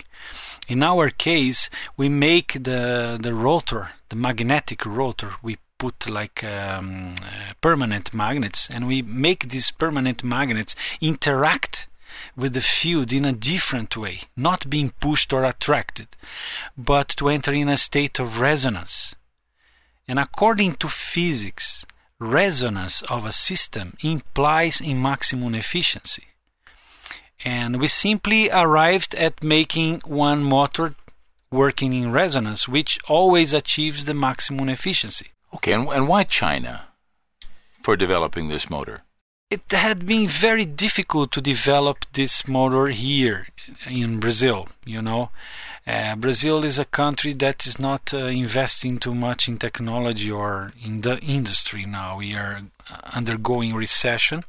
In 0.69 0.83
our 0.83 1.11
case, 1.11 1.69
we 1.97 2.09
make 2.09 2.53
the 2.53 3.19
the 3.21 3.35
rotor, 3.35 3.91
the 4.09 4.17
magnetic 4.17 4.87
rotor, 4.87 5.35
we 5.43 5.59
put 5.79 6.09
like 6.09 6.45
um, 6.45 7.15
uh, 7.21 7.53
permanent 7.61 8.15
magnets, 8.15 8.71
and 8.71 8.87
we 8.87 9.03
make 9.03 9.49
these 9.49 9.73
permanent 9.73 10.23
magnets 10.23 10.77
interact 11.01 11.89
with 12.37 12.53
the 12.55 12.61
field 12.61 13.13
in 13.13 13.25
a 13.25 13.33
different 13.33 13.97
way, 13.97 14.21
not 14.37 14.71
being 14.71 14.93
pushed 15.01 15.33
or 15.33 15.45
attracted, 15.45 16.09
but 16.79 17.09
to 17.09 17.29
enter 17.29 17.53
in 17.53 17.69
a 17.69 17.77
state 17.77 18.21
of 18.21 18.41
resonance. 18.41 19.17
And 20.09 20.19
according 20.19 20.75
to 20.75 20.89
physics, 20.89 21.87
resonance 22.19 23.03
of 23.03 23.25
a 23.25 23.33
system 23.33 23.97
implies 24.03 24.81
in 24.81 25.03
maximum 25.03 25.55
efficiency. 25.55 26.25
And 27.45 27.81
we 27.81 27.89
simply 27.89 28.51
arrived 28.51 29.15
at 29.15 29.43
making 29.43 30.03
one 30.07 30.45
motor 30.45 30.95
working 31.51 31.93
in 31.93 32.13
resonance, 32.13 32.69
which 32.69 32.99
always 33.09 33.53
achieves 33.53 34.05
the 34.05 34.15
maximum 34.15 34.69
efficiency. 34.69 35.29
Okay, 35.55 35.73
and, 35.73 35.89
and 35.89 36.09
why 36.09 36.23
China 36.25 36.87
for 37.83 37.97
developing 37.97 38.49
this 38.49 38.71
motor? 38.71 39.03
It 39.51 39.71
had 39.71 40.07
been 40.07 40.27
very 40.27 40.65
difficult 40.65 41.31
to 41.33 41.43
develop 41.43 42.07
this 42.13 42.49
motor 42.49 42.87
here 42.87 43.49
in 43.87 44.19
Brazil, 44.19 44.69
you 44.87 45.03
know. 45.03 45.31
Uh, 45.87 46.15
Brazil 46.15 46.65
is 46.65 46.79
a 46.79 46.85
country 46.85 47.33
that 47.33 47.67
is 47.67 47.79
not 47.79 48.15
uh, 48.15 48.19
investing 48.19 48.99
too 48.99 49.15
much 49.15 49.49
in 49.49 49.59
technology 49.59 50.31
or 50.31 50.73
in 50.85 51.01
the 51.01 51.19
industry 51.21 51.85
now. 51.85 52.19
We 52.19 52.35
are 52.35 52.63
undergoing 53.13 53.75
recession. 53.75 54.45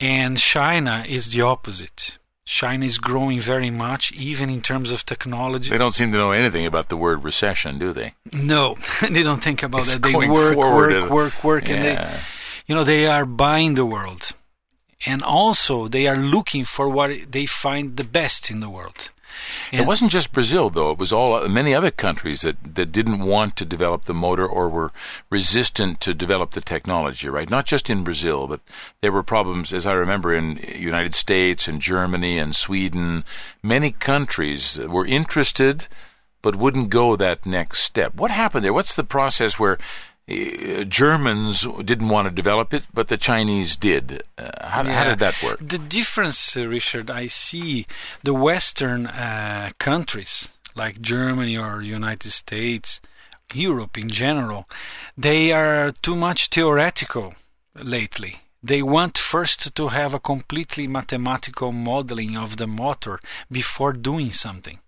And 0.00 0.38
China 0.38 1.04
is 1.06 1.32
the 1.32 1.42
opposite. 1.42 2.18
China 2.46 2.84
is 2.84 2.98
growing 2.98 3.40
very 3.40 3.70
much, 3.70 4.12
even 4.12 4.50
in 4.50 4.60
terms 4.60 4.90
of 4.90 5.04
technology. 5.04 5.70
They 5.70 5.78
don't 5.78 5.94
seem 5.94 6.12
to 6.12 6.18
know 6.18 6.32
anything 6.32 6.66
about 6.66 6.88
the 6.88 6.96
word 6.96 7.24
recession, 7.24 7.78
do 7.78 7.92
they? 7.92 8.14
No, 8.34 8.76
they 9.00 9.22
don't 9.22 9.42
think 9.42 9.62
about 9.62 9.82
It's 9.82 9.94
that. 9.94 10.02
They 10.02 10.14
work, 10.14 10.56
work, 10.56 10.92
and- 10.92 11.10
work, 11.10 11.44
work, 11.44 11.70
and 11.70 11.84
they, 11.84 12.20
you 12.66 12.74
know, 12.74 12.84
they 12.84 13.06
are 13.06 13.24
buying 13.24 13.74
the 13.76 13.86
world, 13.86 14.32
and 15.06 15.22
also 15.22 15.88
they 15.88 16.06
are 16.06 16.16
looking 16.16 16.64
for 16.64 16.88
what 16.88 17.10
they 17.30 17.46
find 17.46 17.96
the 17.96 18.04
best 18.04 18.50
in 18.50 18.60
the 18.60 18.68
world. 18.68 19.10
It 19.72 19.86
wasn't 19.86 20.10
just 20.10 20.32
Brazil, 20.32 20.70
though. 20.70 20.92
It 20.92 20.98
was 20.98 21.12
all 21.12 21.34
uh, 21.34 21.48
many 21.48 21.74
other 21.74 21.90
countries 21.90 22.42
that, 22.42 22.56
that 22.74 22.92
didn't 22.92 23.24
want 23.24 23.56
to 23.56 23.64
develop 23.64 24.02
the 24.02 24.14
motor 24.14 24.46
or 24.46 24.68
were 24.68 24.92
resistant 25.30 26.00
to 26.00 26.14
develop 26.14 26.52
the 26.52 26.60
technology. 26.60 27.28
Right? 27.28 27.50
Not 27.50 27.66
just 27.66 27.90
in 27.90 28.04
Brazil, 28.04 28.46
but 28.46 28.60
there 29.00 29.12
were 29.12 29.22
problems, 29.22 29.72
as 29.72 29.86
I 29.86 29.92
remember, 29.92 30.34
in 30.34 30.58
United 30.76 31.14
States 31.14 31.68
and 31.68 31.80
Germany 31.80 32.38
and 32.38 32.54
Sweden. 32.54 33.24
Many 33.62 33.90
countries 33.90 34.78
were 34.78 35.06
interested, 35.06 35.88
but 36.42 36.56
wouldn't 36.56 36.90
go 36.90 37.16
that 37.16 37.46
next 37.46 37.80
step. 37.80 38.14
What 38.14 38.30
happened 38.30 38.64
there? 38.64 38.72
What's 38.72 38.94
the 38.94 39.04
process 39.04 39.58
where? 39.58 39.78
Uh, 40.30 40.84
Germans 40.84 41.66
didn't 41.84 42.08
want 42.08 42.28
to 42.28 42.34
develop 42.34 42.72
it, 42.72 42.84
but 42.92 43.08
the 43.08 43.16
Chinese 43.16 43.76
did. 43.76 44.22
Uh, 44.38 44.50
how, 44.66 44.84
how 44.84 45.04
did 45.04 45.18
that 45.18 45.42
work? 45.42 45.58
The 45.60 45.78
difference, 45.78 46.56
uh, 46.56 46.66
Richard, 46.66 47.10
I 47.10 47.26
see 47.26 47.86
the 48.22 48.34
Western 48.34 49.06
uh, 49.06 49.70
countries 49.78 50.48
like 50.74 51.00
Germany 51.00 51.56
or 51.56 51.82
United 51.82 52.30
States, 52.30 53.00
Europe 53.52 53.98
in 53.98 54.08
general, 54.08 54.68
they 55.16 55.52
are 55.52 55.90
too 55.90 56.16
much 56.16 56.48
theoretical 56.48 57.34
lately. 57.74 58.36
They 58.62 58.82
want 58.82 59.18
first 59.18 59.74
to 59.74 59.88
have 59.88 60.14
a 60.14 60.20
completely 60.20 60.86
mathematical 60.86 61.70
modeling 61.70 62.36
of 62.36 62.56
the 62.56 62.66
motor 62.66 63.20
before 63.50 63.92
doing 63.92 64.30
something. 64.32 64.78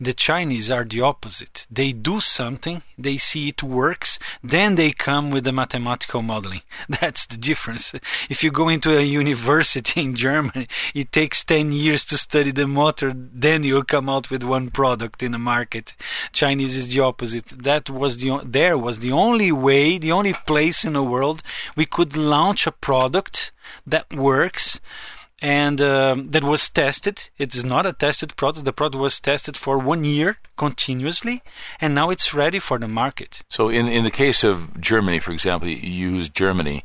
The 0.00 0.12
Chinese 0.12 0.70
are 0.70 0.84
the 0.84 1.00
opposite. 1.00 1.66
They 1.70 1.92
do 1.92 2.20
something, 2.20 2.82
they 2.98 3.16
see 3.16 3.48
it 3.48 3.62
works, 3.62 4.18
then 4.42 4.74
they 4.74 4.92
come 4.92 5.30
with 5.30 5.44
the 5.44 5.52
mathematical 5.52 6.22
modeling. 6.22 6.62
That's 6.88 7.26
the 7.26 7.36
difference. 7.36 7.94
If 8.28 8.42
you 8.42 8.50
go 8.50 8.68
into 8.68 8.96
a 8.96 9.02
university 9.02 10.00
in 10.00 10.14
Germany, 10.14 10.68
it 10.94 11.12
takes 11.12 11.44
10 11.44 11.72
years 11.72 12.04
to 12.06 12.18
study 12.18 12.52
the 12.52 12.66
motor, 12.66 13.12
then 13.14 13.64
you'll 13.64 13.84
come 13.84 14.08
out 14.08 14.30
with 14.30 14.42
one 14.42 14.70
product 14.70 15.22
in 15.22 15.32
the 15.32 15.38
market. 15.38 15.94
Chinese 16.32 16.76
is 16.76 16.94
the 16.94 17.00
opposite. 17.00 17.46
That 17.46 17.90
was 17.90 18.18
the, 18.18 18.40
there 18.44 18.78
was 18.78 19.00
the 19.00 19.12
only 19.12 19.52
way, 19.52 19.98
the 19.98 20.12
only 20.12 20.32
place 20.32 20.84
in 20.84 20.94
the 20.94 21.02
world 21.02 21.42
we 21.76 21.86
could 21.86 22.16
launch 22.16 22.66
a 22.66 22.72
product 22.72 23.52
that 23.86 24.12
works 24.12 24.80
and 25.42 25.80
um, 25.80 26.30
that 26.30 26.44
was 26.44 26.70
tested. 26.70 27.28
It 27.36 27.56
is 27.56 27.64
not 27.64 27.84
a 27.84 27.92
tested 27.92 28.36
product. 28.36 28.64
The 28.64 28.72
product 28.72 29.00
was 29.00 29.18
tested 29.18 29.56
for 29.56 29.76
one 29.76 30.04
year 30.04 30.38
continuously, 30.56 31.42
and 31.80 31.94
now 31.94 32.10
it's 32.10 32.32
ready 32.32 32.60
for 32.60 32.78
the 32.78 32.86
market. 32.86 33.42
So, 33.48 33.68
in, 33.68 33.88
in 33.88 34.04
the 34.04 34.10
case 34.10 34.44
of 34.44 34.80
Germany, 34.80 35.18
for 35.18 35.32
example, 35.32 35.68
you 35.68 35.76
used 35.76 36.32
Germany, 36.34 36.84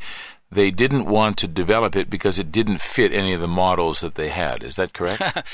they 0.52 0.72
didn't 0.72 1.06
want 1.06 1.38
to 1.38 1.48
develop 1.48 1.96
it 1.96 2.10
because 2.10 2.40
it 2.40 2.52
didn't 2.52 2.82
fit 2.82 3.12
any 3.14 3.32
of 3.32 3.42
the 3.42 3.48
models 3.48 4.00
that 4.00 4.16
they 4.16 4.30
had. 4.30 4.64
Is 4.64 4.76
that 4.78 4.94
correct? 4.94 5.22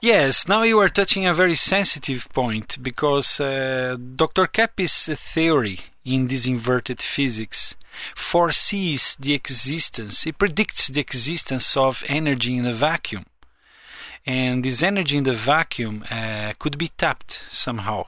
Yes, 0.00 0.48
now 0.48 0.62
you 0.62 0.80
are 0.80 0.88
touching 0.88 1.26
a 1.26 1.32
very 1.32 1.54
sensitive 1.54 2.26
point 2.32 2.76
because 2.82 3.38
uh, 3.38 3.96
Dr. 4.16 4.48
Keppe's 4.48 5.06
theory 5.06 5.78
in 6.04 6.26
this 6.26 6.46
inverted 6.46 7.00
physics 7.00 7.76
foresees 8.14 9.16
the 9.20 9.34
existence, 9.34 10.26
it 10.26 10.38
predicts 10.38 10.88
the 10.88 11.00
existence 11.00 11.76
of 11.76 12.02
energy 12.08 12.56
in 12.56 12.66
a 12.66 12.72
vacuum. 12.72 13.26
And 14.24 14.64
this 14.64 14.82
energy 14.82 15.18
in 15.18 15.24
the 15.24 15.32
vacuum 15.32 16.04
uh, 16.10 16.52
could 16.58 16.78
be 16.78 16.88
tapped 16.88 17.32
somehow 17.50 18.06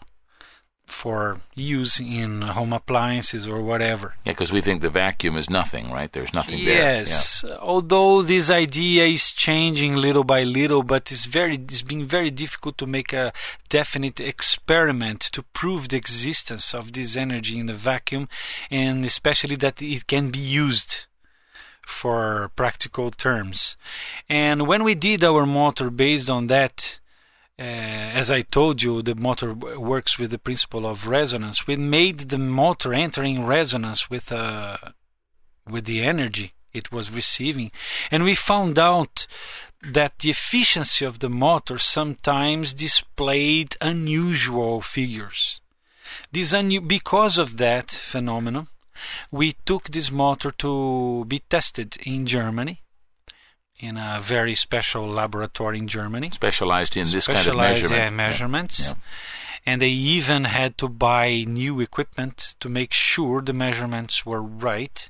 for 0.87 1.41
use 1.55 1.99
in 1.99 2.43
home 2.43 2.73
appliances 2.73 3.47
or 3.49 3.63
whatever. 3.63 4.15
yeah, 4.25 4.33
because 4.33 4.53
we 4.53 4.61
think 4.61 4.83
the 4.83 4.91
vacuum 4.91 5.37
is 5.37 5.49
nothing, 5.49 5.91
right? 5.91 6.13
There's 6.13 6.35
nothing 6.35 6.65
there. 6.65 6.99
Yes, 6.99 7.45
although 7.61 8.23
this 8.23 8.51
idea 8.51 9.07
is 9.07 9.33
changing 9.33 9.97
little 9.97 10.25
by 10.25 10.43
little, 10.43 10.83
but 10.83 11.11
it's 11.11 11.25
very 11.25 11.57
it's 11.57 11.83
been 11.83 12.05
very 12.05 12.31
difficult 12.31 12.79
to 12.79 12.87
make 12.87 13.13
a 13.13 13.33
definite 13.69 14.21
experiment 14.21 15.21
to 15.21 15.43
prove 15.43 15.89
the 15.89 15.97
existence 15.97 16.75
of 16.75 16.93
this 16.93 17.17
energy 17.17 17.59
in 17.59 17.67
the 17.67 17.75
vacuum, 17.75 18.29
and 18.71 19.05
especially 19.05 19.57
that 19.57 19.81
it 19.83 20.07
can 20.07 20.31
be 20.31 20.39
used 20.39 21.07
for 21.87 22.51
practical 22.57 23.11
terms. 23.11 23.77
And 24.29 24.67
when 24.67 24.85
we 24.85 24.95
did 24.95 25.23
our 25.23 25.45
motor 25.47 25.91
based 25.91 26.31
on 26.31 26.47
that, 26.49 26.99
as 27.59 28.31
I 28.31 28.43
told 28.43 28.83
you, 28.83 29.03
the 29.03 29.15
motor 29.15 29.55
works 29.55 30.19
with 30.19 30.31
the 30.31 30.39
principle 30.39 30.87
of 30.87 31.07
resonance. 31.07 31.67
We 31.67 31.77
made 31.77 32.19
the 32.19 32.39
motor 32.39 32.93
entering 32.93 33.47
resonance 33.47 34.11
with 34.11 34.33
uh, 34.33 34.77
with 35.69 35.85
the 35.85 36.03
energy 36.03 36.55
it 36.73 36.91
was 36.91 37.13
receiving, 37.13 37.71
and 38.11 38.25
we 38.25 38.35
found 38.35 38.79
out 38.79 39.27
that 39.83 40.19
the 40.19 40.31
efficiency 40.31 41.05
of 41.05 41.21
the 41.21 41.29
motor 41.29 41.79
sometimes 41.79 42.75
displayed 42.75 43.77
unusual 43.81 44.81
figures. 44.81 45.61
This 46.33 46.53
because 46.81 47.39
of 47.39 47.59
that 47.59 47.91
phenomenon, 47.91 48.69
we 49.31 49.53
took 49.65 49.91
this 49.91 50.11
motor 50.11 50.51
to 50.53 51.25
be 51.27 51.41
tested 51.51 51.97
in 52.03 52.27
Germany, 52.27 52.83
in 53.79 53.97
a 53.97 54.19
very 54.23 54.55
special 54.55 55.07
laboratory 55.09 55.79
in 55.79 55.89
Germany 55.89 56.31
Specialized 56.33 56.97
in 56.97 57.09
this 57.11 57.27
kind 57.27 57.47
of 57.47 57.57
measurement. 57.57 58.03
yeah, 58.03 58.11
measurements. 58.11 58.89
Yeah. 58.89 58.95
And 59.67 59.81
they 59.83 59.89
even 59.89 60.45
had 60.45 60.77
to 60.79 60.89
buy 60.89 61.45
new 61.47 61.81
equipment 61.81 62.55
to 62.61 62.69
make 62.69 62.93
sure 62.93 63.41
the 63.41 63.53
measurements 63.55 64.25
were 64.27 64.43
right. 64.43 65.09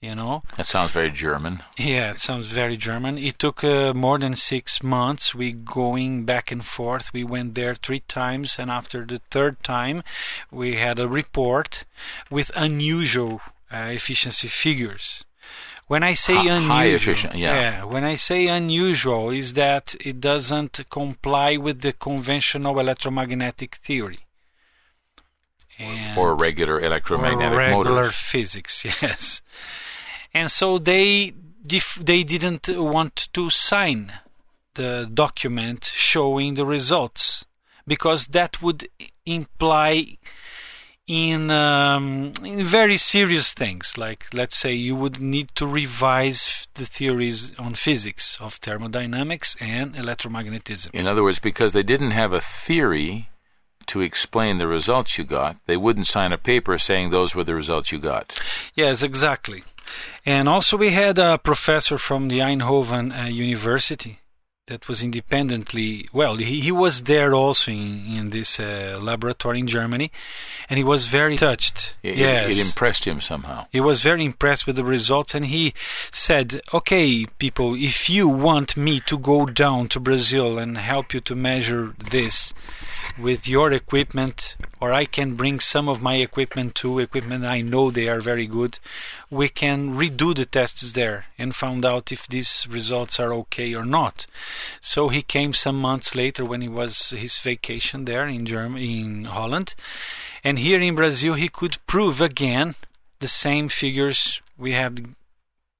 You 0.00 0.14
know, 0.14 0.42
That 0.58 0.66
sounds 0.66 0.90
very 0.90 1.10
German. 1.10 1.62
yeah, 1.78 2.10
it 2.10 2.20
sounds 2.20 2.46
very 2.48 2.76
German. 2.76 3.16
It 3.16 3.38
took 3.38 3.64
uh, 3.64 3.94
more 3.94 4.18
than 4.18 4.36
six 4.36 4.82
months. 4.82 5.34
We 5.34 5.52
going 5.52 6.26
back 6.26 6.52
and 6.52 6.62
forth. 6.62 7.14
We 7.14 7.24
went 7.24 7.54
there 7.54 7.74
three 7.74 8.00
times, 8.00 8.58
and 8.58 8.70
after 8.70 9.06
the 9.06 9.22
third 9.30 9.62
time, 9.64 10.02
we 10.50 10.74
had 10.76 10.98
a 10.98 11.08
report 11.08 11.84
with 12.30 12.50
unusual 12.54 13.40
uh, 13.72 13.88
efficiency 13.92 14.46
figures. 14.48 15.24
When 15.86 16.02
I 16.02 16.14
say 16.14 16.34
Hi- 16.34 16.48
unusual, 16.56 17.12
efficient, 17.12 17.34
yeah. 17.36 17.84
when 17.84 18.04
I 18.04 18.14
say 18.16 18.46
unusual, 18.46 19.30
is 19.30 19.52
that 19.54 19.94
it 20.00 20.18
doesn't 20.20 20.80
comply 20.90 21.56
with 21.58 21.82
the 21.82 21.92
conventional 21.92 22.80
electromagnetic 22.80 23.74
theory. 23.76 24.20
And 25.78 26.16
or 26.18 26.34
regular 26.36 26.80
electromagnetic 26.80 27.52
or 27.52 27.56
regular 27.56 27.94
motors. 27.94 28.14
physics, 28.14 28.84
yes. 29.02 29.42
And 30.32 30.50
so 30.50 30.78
they 30.78 31.32
dif- 31.66 31.98
they 32.00 32.22
didn't 32.22 32.68
want 32.68 33.28
to 33.32 33.50
sign 33.50 34.12
the 34.74 35.08
document 35.12 35.84
showing 35.94 36.54
the 36.54 36.64
results 36.64 37.44
because 37.86 38.28
that 38.28 38.62
would 38.62 38.88
imply 39.26 40.16
in 41.06 41.50
um, 41.50 42.32
in 42.42 42.62
very 42.62 42.96
serious 42.96 43.52
things 43.52 43.98
like 43.98 44.26
let's 44.32 44.56
say 44.56 44.72
you 44.72 44.96
would 44.96 45.20
need 45.20 45.48
to 45.54 45.66
revise 45.66 46.66
the 46.74 46.86
theories 46.86 47.52
on 47.58 47.74
physics 47.74 48.38
of 48.40 48.54
thermodynamics 48.54 49.54
and 49.60 49.94
electromagnetism 49.96 50.90
In 50.94 51.06
other 51.06 51.22
words, 51.22 51.38
because 51.38 51.74
they 51.74 51.82
didn't 51.82 52.12
have 52.12 52.32
a 52.32 52.40
theory 52.40 53.28
to 53.86 54.00
explain 54.00 54.56
the 54.56 54.66
results 54.66 55.18
you 55.18 55.24
got, 55.24 55.56
they 55.66 55.76
wouldn't 55.76 56.06
sign 56.06 56.32
a 56.32 56.38
paper 56.38 56.78
saying 56.78 57.10
those 57.10 57.34
were 57.34 57.44
the 57.44 57.54
results 57.54 57.92
you 57.92 57.98
got. 57.98 58.40
Yes, 58.74 59.02
exactly. 59.02 59.62
And 60.24 60.48
also, 60.48 60.78
we 60.78 60.90
had 60.90 61.18
a 61.18 61.36
professor 61.36 61.98
from 61.98 62.28
the 62.28 62.38
Eindhoven 62.38 63.12
uh, 63.12 63.28
University 63.28 64.20
that 64.66 64.88
was 64.88 65.02
independently 65.02 66.08
well 66.12 66.36
he, 66.36 66.60
he 66.60 66.72
was 66.72 67.02
there 67.02 67.34
also 67.34 67.70
in, 67.70 68.06
in 68.06 68.30
this 68.30 68.58
uh, 68.58 68.96
laboratory 68.98 69.58
in 69.58 69.66
germany 69.66 70.10
and 70.70 70.78
he 70.78 70.84
was 70.84 71.06
very 71.06 71.36
touched 71.36 71.94
It, 72.02 72.16
yes 72.16 72.56
it 72.58 72.66
impressed 72.66 73.06
him 73.06 73.20
somehow. 73.20 73.66
he 73.70 73.80
was 73.80 74.00
very 74.02 74.24
impressed 74.24 74.66
with 74.66 74.76
the 74.76 74.84
results 74.84 75.34
and 75.34 75.46
he 75.46 75.74
said 76.10 76.62
okay 76.72 77.26
people 77.38 77.74
if 77.74 78.08
you 78.08 78.26
want 78.26 78.74
me 78.74 79.00
to 79.00 79.18
go 79.18 79.44
down 79.44 79.88
to 79.88 80.00
brazil 80.00 80.58
and 80.58 80.78
help 80.78 81.12
you 81.12 81.20
to 81.20 81.34
measure 81.34 81.94
this 81.98 82.54
with 83.18 83.46
your 83.46 83.70
equipment 83.70 84.56
or 84.80 84.94
i 84.94 85.04
can 85.04 85.34
bring 85.34 85.60
some 85.60 85.90
of 85.90 86.00
my 86.02 86.14
equipment 86.14 86.74
to 86.74 86.98
equipment 87.00 87.44
i 87.44 87.60
know 87.60 87.90
they 87.90 88.08
are 88.08 88.20
very 88.20 88.46
good 88.46 88.78
we 89.40 89.48
can 89.48 89.78
redo 90.00 90.34
the 90.34 90.44
tests 90.44 90.92
there 90.92 91.26
and 91.36 91.54
found 91.54 91.84
out 91.84 92.12
if 92.12 92.22
these 92.28 92.66
results 92.70 93.18
are 93.18 93.32
okay 93.32 93.74
or 93.74 93.84
not 93.84 94.26
so 94.80 95.08
he 95.08 95.22
came 95.22 95.52
some 95.52 95.78
months 95.88 96.14
later 96.14 96.44
when 96.44 96.60
he 96.60 96.68
was 96.80 97.10
his 97.10 97.38
vacation 97.40 98.04
there 98.04 98.26
in 98.26 98.46
Germany 98.46 99.00
in 99.00 99.24
Holland 99.24 99.74
and 100.44 100.58
here 100.58 100.80
in 100.80 100.94
Brazil 100.94 101.34
he 101.34 101.48
could 101.48 101.84
prove 101.86 102.20
again 102.20 102.74
the 103.24 103.28
same 103.28 103.68
figures 103.68 104.42
we 104.58 104.72
have 104.72 104.98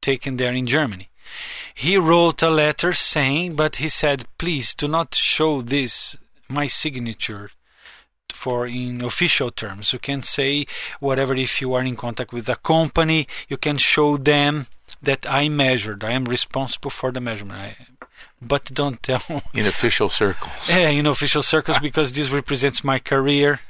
taken 0.01 0.37
there 0.37 0.53
in 0.53 0.67
Germany. 0.67 1.09
He 1.75 1.97
wrote 1.97 2.43
a 2.43 2.51
letter 2.51 2.93
saying, 2.93 3.57
but 3.57 3.77
he 3.77 3.89
said, 3.89 4.27
please 4.39 4.75
do 4.75 4.87
not 4.87 5.15
show 5.15 5.61
this, 5.61 6.17
my 6.49 6.67
signature, 6.67 7.51
for 8.33 8.67
in 8.67 9.03
official 9.03 9.51
terms. 9.51 9.93
You 9.93 9.99
can 9.99 10.23
say 10.23 10.67
whatever 11.01 11.35
if 11.35 11.61
you 11.61 11.75
are 11.75 11.83
in 11.83 11.97
contact 11.97 12.33
with 12.33 12.49
a 12.49 12.57
company, 12.57 13.27
you 13.49 13.57
can 13.57 13.77
show 13.77 14.17
them 14.17 14.67
that 15.03 15.27
I 15.29 15.49
measured, 15.49 16.03
I 16.03 16.13
am 16.13 16.25
responsible 16.25 16.91
for 16.91 17.13
the 17.13 17.21
measurement. 17.21 17.59
I, 17.61 17.77
but 18.41 18.65
don't 18.73 19.03
tell 19.03 19.23
In 19.55 19.67
official 19.67 20.09
circles. 20.09 20.53
yeah, 20.69 20.89
in 20.89 21.07
official 21.07 21.43
circles 21.43 21.79
because 21.79 22.13
this 22.13 22.31
represents 22.31 22.83
my 22.85 22.99
career. 22.99 23.61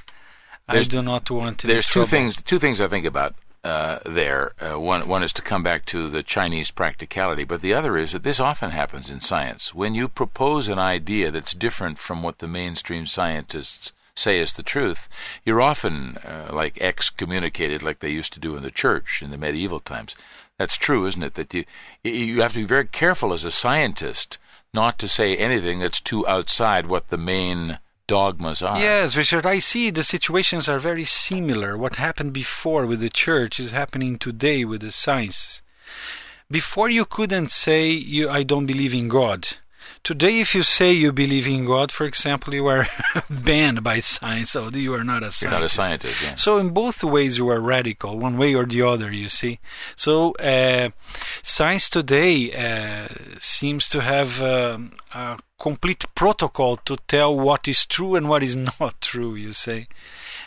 I 0.69 0.75
There's- 0.75 0.89
do 0.89 1.03
not 1.03 1.31
want 1.31 1.63
There's 1.63 1.87
two 1.87 2.07
things. 2.07 2.41
Two 2.43 2.59
things 2.59 2.81
I 2.81 2.89
think 2.89 3.05
about 3.05 3.35
uh, 3.65 3.99
there. 4.07 4.53
Uh, 4.61 4.79
one 4.81 5.07
one 5.09 5.23
is 5.23 5.33
to 5.35 5.43
come 5.43 5.63
back 5.63 5.85
to 5.87 6.09
the 6.09 6.23
Chinese 6.23 6.71
practicality, 6.71 7.45
but 7.45 7.61
the 7.61 7.75
other 7.75 7.99
is 7.99 8.13
that 8.13 8.23
this 8.23 8.41
often 8.41 8.71
happens 8.71 9.11
in 9.11 9.21
science. 9.21 9.75
When 9.75 9.95
you 9.95 10.09
propose 10.09 10.69
an 10.69 10.79
idea 10.79 11.31
that's 11.31 11.53
different 11.53 11.99
from 11.99 12.23
what 12.23 12.39
the 12.39 12.49
mainstream 12.49 13.07
scientists 13.07 13.93
say 14.17 14.39
is 14.39 14.53
the 14.53 14.63
truth, 14.63 15.09
you're 15.45 15.61
often 15.61 16.19
uh, 16.19 16.51
like 16.53 16.81
excommunicated, 16.81 17.83
like 17.83 18.01
they 18.01 18.11
used 18.11 18.33
to 18.35 18.41
do 18.41 18.57
in 18.57 18.63
the 18.63 18.71
church 18.71 19.23
in 19.23 19.31
the 19.31 19.39
medieval 19.39 19.81
times. 19.81 20.17
That's 20.59 20.77
true, 20.77 21.07
isn't 21.07 21.23
it? 21.23 21.35
That 21.35 21.53
you 21.53 21.65
you 22.03 22.41
have 22.43 22.53
to 22.53 22.61
be 22.61 22.65
very 22.65 22.87
careful 22.87 23.33
as 23.33 23.45
a 23.45 23.51
scientist 23.51 24.39
not 24.73 24.99
to 24.99 25.09
say 25.09 25.37
anything 25.37 25.79
that's 25.79 26.01
too 26.01 26.27
outside 26.27 26.87
what 26.87 27.09
the 27.09 27.17
main 27.17 27.79
dogmas 28.07 28.63
are. 28.63 28.79
Yes, 28.79 29.17
Richard, 29.17 29.47
I 29.47 29.61
see 29.61 29.91
the 29.91 30.05
situations 30.05 30.69
are 30.69 30.79
very 30.79 31.05
similar. 31.05 31.79
What 31.79 31.95
happened 31.95 32.33
before 32.33 32.85
with 32.87 33.01
the 33.01 33.09
church 33.09 33.59
is 33.59 33.71
happening 33.71 34.19
today 34.19 34.65
with 34.65 34.83
the 34.83 34.93
science. 34.93 35.63
Before 36.51 36.91
you 36.91 37.05
couldn't 37.05 37.51
say 37.51 37.89
you 37.91 38.29
I 38.29 38.43
don't 38.43 38.67
believe 38.67 38.95
in 38.95 39.09
God. 39.09 39.49
Today 40.03 40.41
if 40.41 40.55
you 40.55 40.63
say 40.63 40.93
you 40.93 41.13
believe 41.13 41.47
in 41.47 41.65
God, 41.65 41.91
for 41.91 42.05
example, 42.05 42.55
you 42.55 42.67
are 42.67 42.87
banned 43.31 43.83
by 43.83 44.01
science, 44.01 44.51
so 44.51 44.69
you 44.69 44.95
are 44.95 45.05
not 45.05 45.23
a 45.23 45.31
scientist. 45.31 45.43
You're 45.43 45.51
not 45.51 45.63
a 45.63 45.69
scientist, 45.69 46.23
yeah. 46.23 46.35
So 46.35 46.59
in 46.59 46.71
both 46.71 47.03
ways 47.03 47.39
you 47.39 47.49
are 47.49 47.61
radical, 47.61 48.19
one 48.19 48.37
way 48.37 48.55
or 48.55 48.67
the 48.67 48.83
other, 48.83 49.13
you 49.13 49.29
see. 49.29 49.61
So 49.97 50.33
uh, 50.33 50.91
science 51.43 51.89
today 51.89 52.53
uh, 52.53 53.09
seems 53.41 53.89
to 53.91 54.01
have 54.01 54.43
um, 54.43 54.93
a 55.15 55.39
complete 55.59 56.05
protocol 56.15 56.77
to 56.77 56.97
tell 57.09 57.39
what 57.39 57.67
is 57.69 57.87
true 57.87 58.15
and 58.15 58.29
what 58.29 58.43
is 58.43 58.57
not 58.81 59.01
true, 59.01 59.35
you 59.35 59.53
say. 59.53 59.89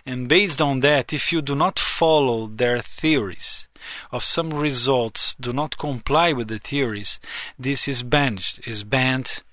And 0.07 0.29
based 0.29 0.61
on 0.61 0.79
that, 0.79 1.11
if 1.11 1.33
you 1.33 1.41
do 1.41 1.53
not 1.53 1.77
follow 1.77 2.47
their 2.47 2.79
theories, 2.79 3.67
of 4.09 4.23
some 4.23 4.51
results 4.51 5.35
do 5.35 5.51
not 5.51 5.77
comply 5.77 6.31
with 6.31 6.47
the 6.47 6.59
theories, 6.59 7.19
this 7.59 7.89
is 7.89 8.03
banned, 8.03 8.59
is 8.65 8.85
banned 8.85 9.43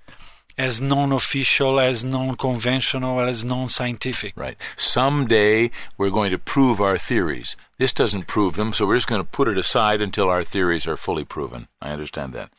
as 0.57 0.81
non-official, 0.81 1.81
as 1.81 2.05
non-conventional, 2.05 3.19
as 3.19 3.45
non-scientific. 3.45 4.35
Right. 4.37 4.57
Someday 4.77 5.73
we're 5.99 6.11
going 6.11 6.31
to 6.31 6.39
prove 6.39 6.81
our 6.81 6.99
theories. 6.99 7.57
This 7.77 7.93
doesn't 7.93 8.29
prove 8.29 8.55
them, 8.55 8.73
so 8.73 8.87
we're 8.87 8.95
just 8.95 9.09
going 9.09 9.21
to 9.21 9.29
put 9.29 9.49
it 9.49 9.59
aside 9.59 10.01
until 10.01 10.29
our 10.29 10.45
theories 10.45 10.87
are 10.87 10.97
fully 10.97 11.25
proven. 11.25 11.67
I 11.83 11.91
understand 11.91 12.33
that. 12.35 12.51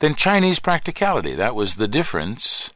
Then 0.00 0.16
Chinese 0.16 0.58
practicality. 0.58 1.36
That 1.36 1.54
was 1.54 1.76
the 1.76 1.86
difference. 1.86 2.72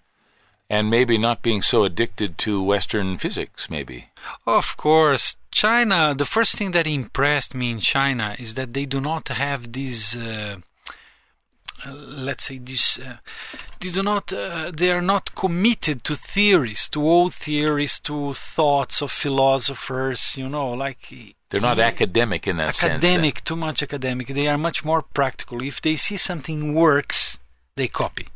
And 0.70 0.90
maybe 0.90 1.16
not 1.16 1.40
being 1.40 1.62
so 1.62 1.84
addicted 1.84 2.36
to 2.38 2.62
Western 2.62 3.16
physics, 3.16 3.70
maybe. 3.70 4.10
Of 4.46 4.76
course, 4.76 5.36
China, 5.50 6.14
the 6.14 6.26
first 6.26 6.56
thing 6.56 6.72
that 6.72 6.86
impressed 6.86 7.54
me 7.54 7.70
in 7.70 7.78
China 7.78 8.36
is 8.38 8.54
that 8.54 8.74
they 8.74 8.84
do 8.84 9.00
not 9.00 9.28
have 9.28 9.72
these, 9.72 10.14
uh, 10.14 10.56
uh, 11.86 11.92
let's 11.92 12.44
say, 12.44 12.58
this, 12.58 12.98
uh, 12.98 13.16
they 13.80 13.90
do 13.90 14.02
not, 14.02 14.30
uh, 14.30 14.70
they 14.74 14.90
are 14.90 15.00
not 15.00 15.34
committed 15.34 16.04
to 16.04 16.14
theories, 16.14 16.88
to 16.90 17.02
old 17.02 17.32
theories, 17.32 17.98
to 18.00 18.34
thoughts 18.34 19.00
of 19.00 19.10
philosophers, 19.10 20.36
you 20.36 20.50
know, 20.50 20.70
like. 20.72 21.10
They're 21.48 21.62
not 21.62 21.78
academic 21.78 22.46
in 22.46 22.58
that 22.58 22.74
sense. 22.74 23.02
academic, 23.02 23.42
too 23.42 23.56
much 23.56 23.82
academic. 23.82 24.26
They 24.26 24.48
are 24.48 24.58
much 24.58 24.84
more 24.84 25.00
practical. 25.00 25.62
If 25.62 25.80
they 25.80 25.96
see 25.96 26.18
something 26.18 26.74
works, 26.74 27.38
they 27.74 27.88
copy. 27.88 28.28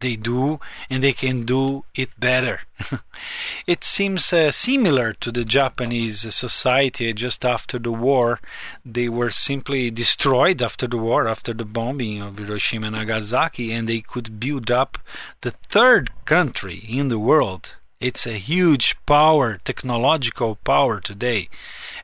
They 0.00 0.14
do, 0.14 0.60
and 0.88 1.02
they 1.02 1.12
can 1.12 1.42
do 1.42 1.84
it 1.94 2.10
better. 2.20 2.60
it 3.66 3.82
seems 3.82 4.32
uh, 4.32 4.52
similar 4.52 5.12
to 5.14 5.32
the 5.32 5.44
Japanese 5.44 6.32
society 6.32 7.12
just 7.12 7.44
after 7.44 7.80
the 7.80 7.90
war. 7.90 8.40
They 8.84 9.08
were 9.08 9.30
simply 9.30 9.90
destroyed 9.90 10.62
after 10.62 10.86
the 10.86 10.98
war, 10.98 11.26
after 11.26 11.52
the 11.52 11.64
bombing 11.64 12.22
of 12.22 12.38
Hiroshima 12.38 12.86
and 12.86 12.96
Nagasaki, 12.96 13.72
and 13.72 13.88
they 13.88 14.00
could 14.00 14.38
build 14.38 14.70
up 14.70 14.98
the 15.40 15.50
third 15.50 16.10
country 16.24 16.84
in 16.88 17.08
the 17.08 17.18
world. 17.18 17.74
It's 18.00 18.26
a 18.26 18.38
huge 18.38 18.94
power, 19.06 19.58
technological 19.64 20.54
power 20.62 21.00
today. 21.00 21.48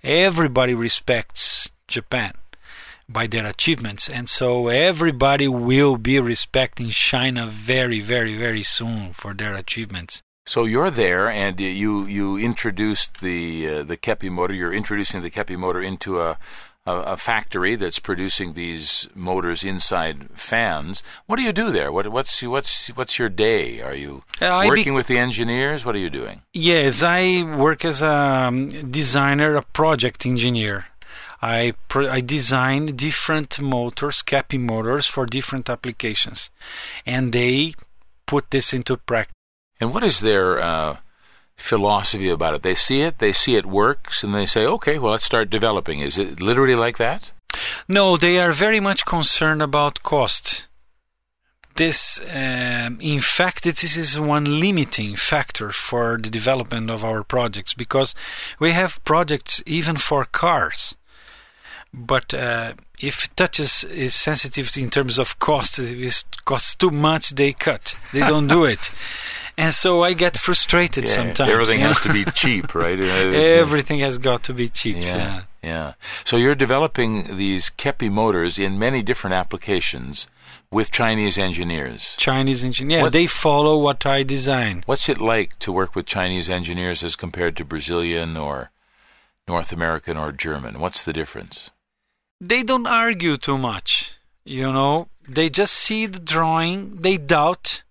Everybody 0.02 0.74
respects 0.74 1.70
Japan 1.86 2.32
by 3.08 3.26
their 3.26 3.46
achievements, 3.46 4.08
and 4.08 4.28
so 4.28 4.68
everybody 4.68 5.48
will 5.48 5.96
be 5.96 6.18
respecting 6.20 6.88
China 6.88 7.46
very, 7.46 8.00
very, 8.00 8.36
very 8.36 8.62
soon 8.62 9.12
for 9.12 9.34
their 9.34 9.54
achievements. 9.54 10.22
So 10.46 10.64
you're 10.64 10.90
there, 10.90 11.28
and 11.30 11.58
you 11.58 12.04
you 12.06 12.36
introduced 12.36 13.20
the 13.20 13.68
uh, 13.68 13.82
the 13.82 13.96
Keppe 13.96 14.28
motor. 14.30 14.52
You're 14.54 14.74
introducing 14.74 15.22
the 15.22 15.30
Keppe 15.30 15.56
motor 15.56 15.80
into 15.80 16.20
a, 16.20 16.36
a 16.84 16.92
a 17.14 17.16
factory 17.16 17.76
that's 17.76 17.98
producing 17.98 18.52
these 18.52 19.08
motors 19.14 19.64
inside 19.64 20.28
fans. 20.34 21.02
What 21.24 21.36
do 21.36 21.42
you 21.42 21.52
do 21.52 21.70
there? 21.70 21.90
What 21.90 22.08
what's 22.08 22.42
what's 22.42 22.88
what's 22.88 23.18
your 23.18 23.30
day? 23.30 23.80
Are 23.80 23.94
you 23.94 24.22
Uh, 24.42 24.52
I 24.54 24.64
be- 24.64 24.68
working 24.68 24.94
with 24.94 25.06
the 25.06 25.16
engineers? 25.16 25.82
What 25.82 25.94
are 25.94 25.98
you 26.06 26.10
doing? 26.10 26.42
Yes, 26.52 27.02
I 27.02 27.42
work 27.56 27.82
as 27.86 28.02
a 28.02 28.10
um, 28.12 28.68
designer, 28.90 29.56
a 29.56 29.62
project 29.62 30.26
engineer. 30.26 30.84
I 31.44 31.74
I 31.94 32.20
design 32.22 32.96
different 32.96 33.60
motors, 33.60 34.22
Keppe 34.22 34.58
motors, 34.58 35.06
for 35.06 35.26
different 35.26 35.68
applications, 35.68 36.48
and 37.04 37.32
they 37.32 37.74
put 38.24 38.50
this 38.50 38.72
into 38.72 38.96
practice. 38.96 39.34
And 39.78 39.92
what 39.92 40.04
is 40.04 40.20
their 40.20 40.58
uh, 40.58 40.96
philosophy 41.56 42.30
about 42.30 42.54
it? 42.54 42.62
They 42.62 42.74
see 42.74 43.02
it, 43.02 43.18
they 43.18 43.34
see 43.34 43.56
it 43.56 43.66
works, 43.66 44.24
and 44.24 44.34
they 44.34 44.46
say, 44.46 44.64
"Okay, 44.64 44.98
well, 44.98 45.12
let's 45.12 45.26
start 45.26 45.50
developing." 45.50 45.98
Is 46.00 46.16
it 46.16 46.40
literally 46.40 46.76
like 46.76 46.96
that? 46.96 47.32
No, 47.88 48.16
they 48.16 48.38
are 48.38 48.52
very 48.52 48.80
much 48.80 49.04
concerned 49.04 49.60
about 49.60 50.02
cost. 50.02 50.66
This, 51.76 52.20
um, 52.20 53.00
in 53.00 53.20
fact, 53.20 53.64
this 53.64 53.96
is 53.96 54.18
one 54.18 54.60
limiting 54.60 55.16
factor 55.16 55.70
for 55.70 56.16
the 56.16 56.30
development 56.30 56.88
of 56.88 57.04
our 57.04 57.22
projects 57.22 57.74
because 57.74 58.14
we 58.58 58.72
have 58.72 59.02
projects 59.04 59.62
even 59.66 59.96
for 59.96 60.24
cars. 60.24 60.94
But 61.96 62.34
uh, 62.34 62.72
if 62.98 63.32
touches 63.36 63.84
is 63.84 64.16
sensitive 64.16 64.76
in 64.76 64.90
terms 64.90 65.18
of 65.18 65.38
cost, 65.38 65.78
if 65.78 65.90
it 65.90 66.24
costs 66.44 66.74
too 66.74 66.90
much, 66.90 67.30
they 67.30 67.52
cut. 67.52 67.94
They 68.12 68.20
don't 68.32 68.48
do 68.48 68.64
it. 68.64 68.90
And 69.56 69.72
so 69.72 70.02
I 70.02 70.14
get 70.14 70.36
frustrated 70.36 71.08
sometimes. 71.08 71.48
everything 71.48 71.78
has 71.80 72.00
to 72.00 72.12
be 72.12 72.24
cheap, 72.32 72.74
right? 72.84 72.98
Uh, 72.98 73.04
Everything 73.04 74.00
has 74.00 74.18
got 74.18 74.42
to 74.44 74.52
be 74.52 74.68
cheap. 74.68 74.96
Yeah, 74.96 75.02
yeah. 75.16 75.42
yeah. 75.62 75.92
So 76.24 76.36
you're 76.36 76.56
developing 76.56 77.36
these 77.36 77.70
Keppe 77.70 78.10
motors 78.10 78.58
in 78.58 78.76
many 78.80 79.00
different 79.02 79.34
applications 79.34 80.26
with 80.72 80.90
Chinese 80.90 81.38
engineers. 81.38 82.16
Chinese 82.18 82.64
engineers. 82.64 83.02
What- 83.02 83.12
They 83.12 83.28
follow 83.28 83.78
what 83.78 84.04
I 84.04 84.24
design. 84.24 84.82
What's 84.86 85.08
it 85.08 85.20
like 85.20 85.56
to 85.60 85.70
work 85.70 85.94
with 85.94 86.06
Chinese 86.06 86.50
engineers 86.50 87.04
as 87.04 87.14
compared 87.14 87.56
to 87.58 87.64
Brazilian 87.64 88.36
or 88.36 88.72
North 89.46 89.72
American 89.72 90.16
or 90.16 90.32
German? 90.32 90.80
What's 90.80 91.04
the 91.04 91.12
difference? 91.12 91.70
They 92.46 92.62
don't 92.62 92.86
argue 92.86 93.38
too 93.38 93.56
much. 93.56 94.12
You 94.44 94.70
know, 94.70 95.08
they 95.26 95.48
just 95.48 95.72
see 95.72 96.04
the 96.04 96.18
drawing, 96.18 97.00
they 97.00 97.16
doubt, 97.16 97.82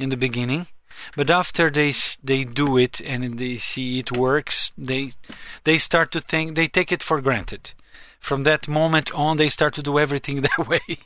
in 0.00 0.08
the 0.08 0.16
beginning, 0.16 0.66
but 1.14 1.30
after 1.30 1.70
they 1.70 1.94
they 2.20 2.42
do 2.42 2.76
it 2.76 3.00
and 3.00 3.38
they 3.38 3.56
see 3.58 4.00
it 4.00 4.16
works, 4.16 4.72
they 4.76 5.12
they 5.62 5.78
start 5.78 6.10
to 6.10 6.20
think 6.20 6.56
they 6.56 6.66
take 6.66 6.90
it 6.90 7.04
for 7.04 7.20
granted. 7.20 7.72
From 8.18 8.42
that 8.42 8.66
moment 8.66 9.12
on, 9.14 9.36
they 9.36 9.48
start 9.48 9.74
to 9.74 9.82
do 9.82 9.96
everything 9.96 10.40
that 10.48 10.66
way. 10.66 10.98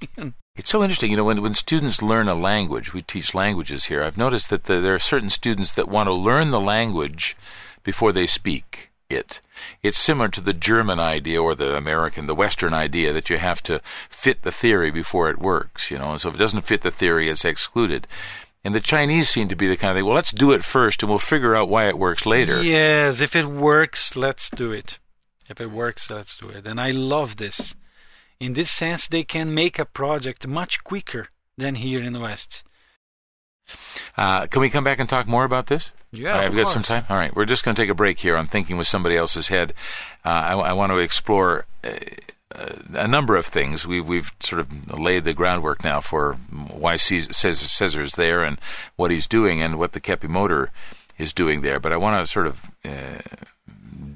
It's 0.57 0.71
so 0.71 0.83
interesting, 0.83 1.11
you 1.11 1.19
know, 1.19 1.25
when, 1.25 1.43
when 1.43 1.55
students 1.55 2.01
learn 2.01 2.29
a 2.29 2.35
language, 2.35 2.95
we 2.95 3.03
teach 3.03 3.35
languages 3.35 3.85
here. 3.85 4.03
I've 4.03 4.17
noticed 4.17 4.49
that 4.49 4.65
the, 4.65 4.81
there 4.81 4.95
are 4.95 5.11
certain 5.13 5.31
students 5.31 5.73
that 5.73 5.89
want 5.89 6.07
to 6.07 6.15
learn 6.15 6.53
the 6.53 6.61
language 6.75 7.37
before 7.83 8.13
they 8.13 8.27
speak 8.27 8.94
it. 9.11 9.41
It's 9.83 9.99
similar 9.99 10.29
to 10.29 10.41
the 10.41 10.53
German 10.53 10.99
idea 10.99 11.43
or 11.43 11.55
the 11.55 11.77
American, 11.77 12.27
the 12.27 12.35
Western 12.35 12.75
idea 12.75 13.13
that 13.13 13.31
you 13.31 13.39
have 13.39 13.63
to 13.65 13.81
fit 14.09 14.43
the 14.43 14.53
theory 14.53 14.91
before 14.91 15.31
it 15.31 15.39
works, 15.39 15.91
you 15.91 15.99
know, 15.99 16.13
and 16.13 16.21
so 16.21 16.29
if 16.29 16.35
it 16.35 16.39
doesn't 16.39 16.67
fit 16.67 16.83
the 16.83 16.91
theory, 16.91 17.29
it's 17.29 17.45
excluded. 17.45 18.07
And 18.65 18.75
the 18.75 18.81
Chinese 18.81 19.29
seem 19.29 19.49
to 19.49 19.57
be 19.57 19.69
the 19.69 19.77
kind 19.77 19.91
of 19.91 19.97
thing, 19.97 20.07
well, 20.07 20.15
let's 20.15 20.33
do 20.33 20.53
it 20.53 20.65
first 20.65 21.03
and 21.03 21.11
we'll 21.11 21.19
figure 21.19 21.55
out 21.55 21.69
why 21.69 21.89
it 21.89 21.99
works 21.99 22.25
later. 22.25 22.63
Yes, 22.63 23.21
if 23.21 23.37
it 23.37 23.47
works, 23.47 24.17
let's 24.17 24.49
do 24.49 24.73
it. 24.73 24.99
If 25.51 25.61
it 25.61 25.71
works, 25.71 26.11
let's 26.11 26.37
do 26.37 26.49
it. 26.49 26.67
And 26.67 26.81
I 26.81 26.91
love 26.91 27.37
this. 27.37 27.75
In 28.41 28.55
this 28.55 28.71
sense, 28.71 29.07
they 29.07 29.23
can 29.23 29.55
make 29.55 29.79
a 29.79 29.85
project 29.85 30.47
much 30.47 30.83
quicker 30.83 31.29
than 31.59 31.77
here 31.77 32.03
in 32.03 32.15
the 32.15 32.21
West. 32.21 32.65
Uh, 34.17 34.47
can 34.47 34.61
we 34.61 34.71
come 34.71 34.85
back 34.85 34.99
and 34.99 35.09
talk 35.09 35.27
more 35.27 35.45
about 35.45 35.67
this? 35.67 35.93
Yeah, 36.13 36.39
I've 36.39 36.55
got 36.55 36.69
some 36.69 36.83
time. 36.83 37.05
All 37.09 37.17
right, 37.17 37.35
we're 37.35 37.45
just 37.45 37.65
going 37.65 37.75
to 37.75 37.83
take 37.83 37.91
a 37.91 37.95
break 37.95 38.21
here 38.21 38.37
on 38.37 38.47
thinking 38.47 38.77
with 38.77 38.87
somebody 38.87 39.17
else's 39.17 39.49
head. 39.49 39.75
Uh, 40.25 40.29
I, 40.29 40.53
I 40.53 40.73
want 40.73 40.93
to 40.93 40.99
explore 40.99 41.67
uh, 41.83 41.91
uh, 42.55 42.77
a 42.95 43.09
number 43.09 43.37
of 43.37 43.47
things. 43.47 43.87
We've 43.87 44.07
we've 44.07 44.31
sort 44.41 44.61
of 44.61 44.99
laid 44.99 45.25
the 45.25 45.35
groundwork 45.35 45.83
now 45.83 46.01
for 46.01 46.35
why 46.35 46.97
Cesar, 46.97 47.33
Cesar 47.33 48.07
there 48.17 48.45
and 48.45 48.61
what 48.97 49.11
he's 49.11 49.27
doing 49.27 49.61
and 49.61 49.79
what 49.79 49.93
the 49.93 50.01
Keppe 50.01 50.29
motor 50.29 50.71
is 51.19 51.33
doing 51.33 51.63
there. 51.63 51.81
But 51.81 51.93
I 51.93 51.97
want 51.97 52.25
to 52.25 52.31
sort 52.31 52.47
of 52.47 52.71
uh, 52.85 53.19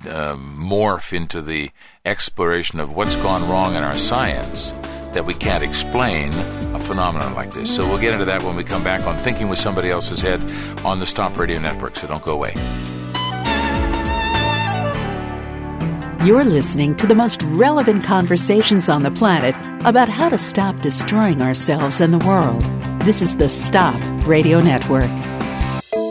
uh, 0.08 0.36
morph 0.36 1.12
into 1.12 1.42
the 1.42 1.70
exploration 2.04 2.78
of 2.78 2.94
what's 2.94 3.16
gone 3.16 3.48
wrong 3.48 3.74
in 3.74 3.82
our 3.82 3.96
science 3.96 4.72
that 5.18 5.24
we 5.24 5.34
can't 5.34 5.64
explain 5.64 6.28
a 6.74 6.78
phenomenon 6.78 7.34
like 7.34 7.50
this. 7.50 7.74
So 7.74 7.84
we'll 7.84 7.98
get 7.98 8.12
into 8.12 8.24
that 8.26 8.40
when 8.44 8.54
we 8.54 8.62
come 8.62 8.84
back 8.84 9.04
on 9.04 9.16
Thinking 9.16 9.48
with 9.48 9.58
Somebody 9.58 9.88
Else's 9.88 10.20
Head 10.20 10.40
on 10.84 11.00
the 11.00 11.06
Stop 11.06 11.36
Radio 11.36 11.58
Network. 11.58 11.96
So 11.96 12.06
don't 12.06 12.22
go 12.22 12.34
away. 12.34 12.54
You're 16.24 16.44
listening 16.44 16.94
to 16.96 17.08
the 17.08 17.16
most 17.16 17.42
relevant 17.42 18.04
conversations 18.04 18.88
on 18.88 19.02
the 19.02 19.10
planet 19.10 19.56
about 19.84 20.08
how 20.08 20.28
to 20.28 20.38
stop 20.38 20.78
destroying 20.82 21.42
ourselves 21.42 22.00
and 22.00 22.14
the 22.14 22.24
world. 22.24 22.62
This 23.00 23.20
is 23.20 23.38
the 23.38 23.48
Stop 23.48 24.00
Radio 24.24 24.60
Network. 24.60 25.10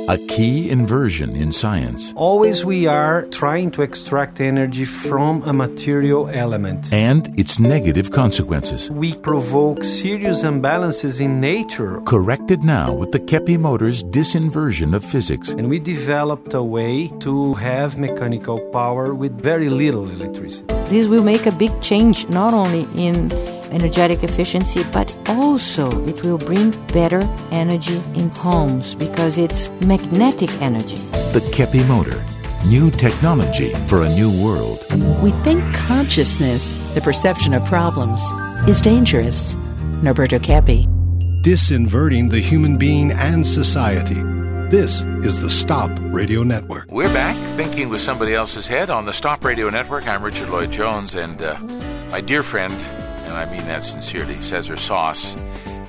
A 0.10 0.18
key 0.18 0.70
inversion 0.70 1.36
in 1.36 1.52
science 1.52 2.14
Always 2.16 2.64
we 2.64 2.88
are 2.88 3.24
trying 3.24 3.72
to 3.72 3.82
extract 3.82 4.40
energy 4.40 4.86
from 4.86 5.44
a 5.44 5.52
material 5.52 6.30
element. 6.30 6.94
and 6.94 7.28
its 7.38 7.60
negative 7.60 8.12
consequences. 8.12 8.90
We 8.90 9.16
provoke 9.16 9.84
serious 9.84 10.44
imbalances 10.44 11.20
in 11.20 11.42
nature, 11.42 12.00
Corrected 12.06 12.64
now 12.64 12.94
with 12.94 13.12
the 13.12 13.20
Keppe 13.20 13.58
motor's 13.60 14.02
disinversion 14.04 14.94
of 14.96 15.04
physics. 15.04 15.50
and 15.50 15.68
we 15.70 15.80
developed 15.80 16.54
a 16.54 16.64
way 16.64 17.10
to 17.20 17.54
have 17.56 17.98
mechanical 18.00 18.60
power 18.72 19.14
with 19.14 19.34
very 19.42 19.68
little 19.70 20.10
electricity. 20.10 20.74
This 20.88 21.08
will 21.08 21.24
make 21.24 21.46
a 21.46 21.52
big 21.52 21.74
change 21.82 22.28
not 22.30 22.54
only 22.54 22.88
in 22.96 23.30
energetic 23.72 24.24
efficiency, 24.24 24.84
but 24.92 25.16
also 25.28 25.90
it 26.08 26.24
will 26.24 26.38
bring 26.38 26.72
better 26.88 27.22
energy 27.52 28.02
in 28.16 28.30
homes 28.30 28.96
because 28.96 29.38
it's 29.38 29.70
magnetic 29.86 30.52
energy. 30.62 30.98
The 31.34 31.48
Keppe 31.54 31.88
motor. 31.88 32.24
New 32.66 32.92
technology 32.92 33.74
for 33.88 34.04
a 34.04 34.10
new 34.10 34.32
world. 34.44 34.80
We 35.22 35.32
think 35.44 35.64
consciousness, 35.74 36.78
the 36.94 37.02
perception 37.02 37.54
of 37.54 37.64
problems, 37.66 38.22
is 38.68 38.82
dangerous. 38.82 39.56
Norberto 40.02 40.40
Keppe. 40.42 40.86
Disinverting 41.44 42.30
the 42.30 42.42
human 42.42 42.78
being 42.78 43.12
and 43.12 43.46
society. 43.46 44.22
This 44.70 45.02
is 45.24 45.40
the 45.40 45.50
Stop 45.50 45.92
Radio 46.02 46.44
Network. 46.44 46.92
We're 46.92 47.14
back 47.14 47.38
thinking 47.56 47.88
with 47.88 48.02
somebody 48.02 48.36
else's 48.36 48.68
head 48.68 48.90
on 48.90 49.06
the 49.06 49.14
Stop 49.14 49.46
Radio 49.46 49.70
Network. 49.70 50.06
I'm 50.08 50.22
Richard 50.22 50.50
Lloyd 50.50 50.72
Jones, 50.72 51.16
and 51.16 51.42
uh, 51.42 51.58
my 52.12 52.20
dear 52.20 52.44
friend, 52.44 52.74
and 53.38 53.50
I 53.50 53.56
mean 53.56 53.66
that 53.68 53.84
sincerely, 53.84 54.42
Cesar 54.42 54.76
Sauce, 54.78 55.36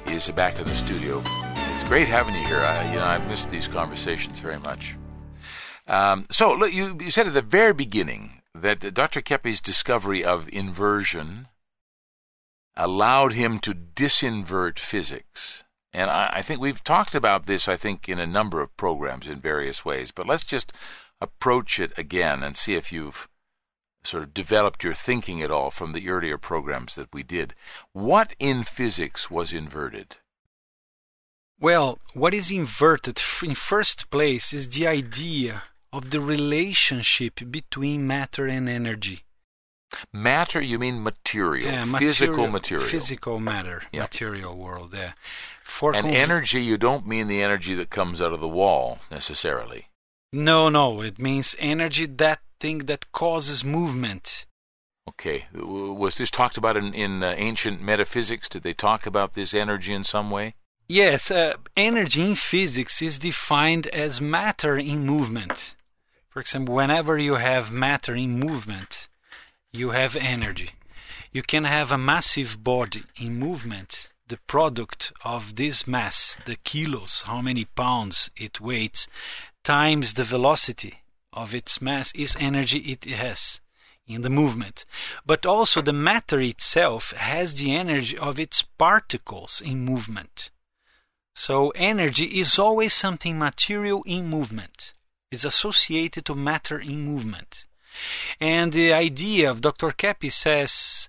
is 0.09 0.29
back 0.31 0.59
in 0.59 0.67
the 0.67 0.75
studio. 0.75 1.23
It's 1.75 1.85
great 1.85 2.07
having 2.07 2.35
you 2.35 2.45
here. 2.45 2.59
I, 2.59 2.93
you 2.93 2.99
know, 2.99 3.05
I've 3.05 3.27
missed 3.27 3.51
these 3.51 3.67
conversations 3.67 4.41
very 4.41 4.59
much. 4.59 4.97
Um, 5.87 6.27
so, 6.31 6.53
look, 6.53 6.75
you, 6.75 6.99
you 7.01 7.11
said 7.11 7.27
at 7.27 7.33
the 7.33 7.41
very 7.41 7.73
beginning 7.73 8.43
that 8.55 8.93
Dr. 8.93 9.23
Keppe's 9.23 9.61
discovery 9.61 10.23
of 10.23 10.49
inversion 10.53 11.49
allowed 12.77 13.33
him 13.33 13.61
to 13.61 13.73
disinvert 13.73 14.79
physics. 14.79 15.65
And 15.93 16.11
I, 16.11 16.31
I 16.35 16.43
think 16.43 16.61
we've 16.61 16.85
talked 16.85 17.15
about 17.15 17.47
this, 17.47 17.67
I 17.67 17.77
think, 17.77 18.09
in 18.11 18.19
a 18.19 18.27
number 18.27 18.61
of 18.61 18.77
programs 18.77 19.27
in 19.27 19.41
various 19.41 19.85
ways, 19.87 20.11
but 20.11 20.27
let's 20.27 20.45
just 20.45 20.73
approach 21.21 21.81
it 21.81 21.97
again 21.97 22.43
and 22.43 22.55
see 22.55 22.75
if 22.75 22.93
you've 22.93 23.27
sort 24.05 24.23
of 24.23 24.35
developed 24.35 24.85
your 24.85 24.95
thinking 24.95 25.43
at 25.43 25.51
all 25.51 25.71
from 25.71 25.93
the 25.93 26.09
earlier 26.09 26.39
programs 26.39 26.95
that 26.95 27.13
we 27.13 27.23
did. 27.23 27.55
What 27.93 28.35
in 28.39 28.65
physics 28.65 29.31
was 29.31 29.53
inverted? 29.53 30.17
Well, 31.61 31.99
what 32.15 32.35
is 32.35 32.51
inverted 32.51 33.21
in 33.43 33.55
first 33.55 34.11
place 34.11 34.53
is 34.53 34.69
the 34.69 34.87
idea 34.87 35.65
of 35.93 36.11
the 36.11 36.21
relationship 36.21 37.41
between 37.51 38.07
matter 38.07 38.47
and 38.47 38.69
energy. 38.69 39.25
Matter, 40.13 40.61
you 40.61 40.79
mean 40.79 41.03
material, 41.03 41.73
Yeah, 41.73 41.85
physical 41.99 42.47
material. 42.47 42.87
Physical 42.87 43.41
matter, 43.41 43.83
Yeah. 43.91 44.03
material 44.03 44.55
world. 44.57 44.93
Yeah. 44.95 45.13
For 45.65 45.95
and 45.95 46.07
conv- 46.07 46.15
energy, 46.15 46.63
you 46.63 46.77
don't 46.77 47.07
mean 47.07 47.27
the 47.27 47.43
energy 47.43 47.75
that 47.75 47.91
comes 47.91 48.21
out 48.21 48.33
of 48.35 48.41
the 48.41 48.49
wall 48.49 48.99
necessarily. 49.11 49.89
No, 50.33 50.69
no. 50.69 51.01
It 51.01 51.19
means 51.19 51.57
energy, 51.59 52.05
that 52.05 52.41
thing 52.61 52.79
that 52.87 53.13
causes 53.13 53.65
movement. 53.65 54.47
Okay. 55.09 55.47
Was 55.55 56.17
this 56.19 56.31
talked 56.31 56.59
about 56.59 56.77
in, 56.77 56.93
in 56.93 57.23
uh, 57.23 57.35
ancient 57.37 57.81
metaphysics? 57.81 58.49
Did 58.49 58.63
they 58.63 58.75
talk 58.75 59.07
about 59.07 59.33
this 59.33 59.55
energy 59.55 59.93
in 59.95 60.05
some 60.05 60.31
way? 60.31 60.55
Yes, 60.87 61.31
uh, 61.31 61.55
energy 61.77 62.23
in 62.23 62.35
physics 62.35 63.03
is 63.03 63.19
defined 63.19 63.87
as 63.89 64.21
matter 64.21 64.77
in 64.77 65.05
movement. 65.05 65.77
For 66.29 66.41
example, 66.41 66.75
whenever 66.75 67.19
you 67.19 67.35
have 67.35 67.71
matter 67.71 68.15
in 68.15 68.39
movement, 68.39 69.09
you 69.73 69.91
have 69.91 70.17
energy. 70.17 70.71
You 71.33 71.43
can 71.43 71.65
have 71.65 71.93
a 71.93 71.99
massive 71.99 72.63
body 72.63 73.05
in 73.17 73.39
movement. 73.39 74.09
The 74.29 74.39
product 74.47 75.13
of 75.25 75.57
this 75.57 75.87
mass, 75.87 76.39
the 76.45 76.57
kilos, 76.57 77.23
how 77.27 77.41
many 77.41 77.65
pounds 77.65 78.31
it 78.37 78.61
weighs, 78.61 79.09
times 79.65 80.15
the 80.15 80.25
velocity 80.25 81.03
of 81.39 81.55
its 81.55 81.81
mass 81.81 82.13
is 82.15 82.37
energy 82.41 82.81
it 82.81 83.05
has 83.05 83.61
in 84.07 84.23
the 84.23 84.31
movement. 84.31 84.85
But 85.25 85.47
also 85.47 85.81
the 85.81 85.93
matter 85.93 86.41
itself 86.41 87.13
has 87.13 87.55
the 87.55 87.75
energy 87.75 88.19
of 88.19 88.41
its 88.41 88.63
particles 88.63 89.63
in 89.65 89.85
movement. 89.85 90.51
So 91.35 91.71
energy 91.71 92.27
is 92.41 92.59
always 92.59 92.93
something 92.93 93.39
material 93.39 94.03
in 94.07 94.27
movement. 94.27 94.93
It's 95.31 95.45
associated 95.45 96.25
to 96.25 96.35
matter 96.35 96.79
in 96.79 97.03
movement. 97.03 97.65
And 98.41 98.73
the 98.73 98.93
idea 98.93 99.51
of 99.51 99.61
Dr. 99.61 99.91
Keppe 99.93 100.31
says 100.31 101.09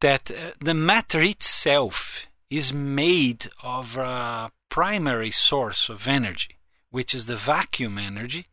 that 0.00 0.30
uh, 0.30 0.52
the 0.60 0.74
matter 0.74 1.22
itself 1.22 2.26
is 2.50 2.72
made 2.72 3.50
of 3.62 3.96
a 3.96 4.50
primary 4.68 5.30
source 5.30 5.88
of 5.88 6.08
energy, 6.08 6.58
which 6.90 7.14
is 7.14 7.26
the 7.26 7.36
vacuum 7.36 7.98
energy, 7.98 8.46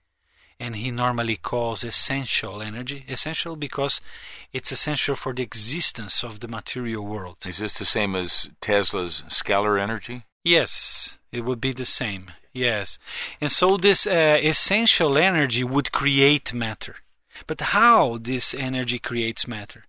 and 0.59 0.75
he 0.75 0.91
normally 0.91 1.37
calls 1.37 1.83
essential 1.83 2.61
energy. 2.61 3.05
Essential 3.07 3.55
because 3.55 4.01
it's 4.51 4.71
essential 4.71 5.15
for 5.15 5.33
the 5.33 5.43
existence 5.43 6.23
of 6.23 6.41
the 6.41 6.47
material 6.47 7.05
world. 7.05 7.37
Is 7.45 7.59
this 7.59 7.77
the 7.77 7.85
same 7.85 8.15
as 8.15 8.49
Tesla's 8.59 9.23
scalar 9.29 9.79
energy? 9.79 10.23
Yes, 10.43 11.17
it 11.31 11.45
would 11.45 11.61
be 11.61 11.71
the 11.71 11.85
same. 11.85 12.31
Yes. 12.51 12.99
And 13.39 13.51
so 13.51 13.77
this 13.77 14.05
uh, 14.07 14.39
essential 14.41 15.17
energy 15.17 15.63
would 15.63 15.91
create 15.91 16.53
matter. 16.53 16.95
But 17.47 17.61
how 17.61 18.17
this 18.17 18.53
energy 18.53 18.99
creates 18.99 19.47
matter? 19.47 19.85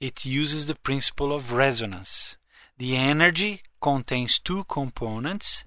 It 0.00 0.24
uses 0.24 0.66
the 0.66 0.74
principle 0.74 1.32
of 1.32 1.52
resonance. 1.52 2.36
The 2.76 2.96
energy 2.96 3.62
contains 3.80 4.38
two 4.38 4.64
components, 4.64 5.64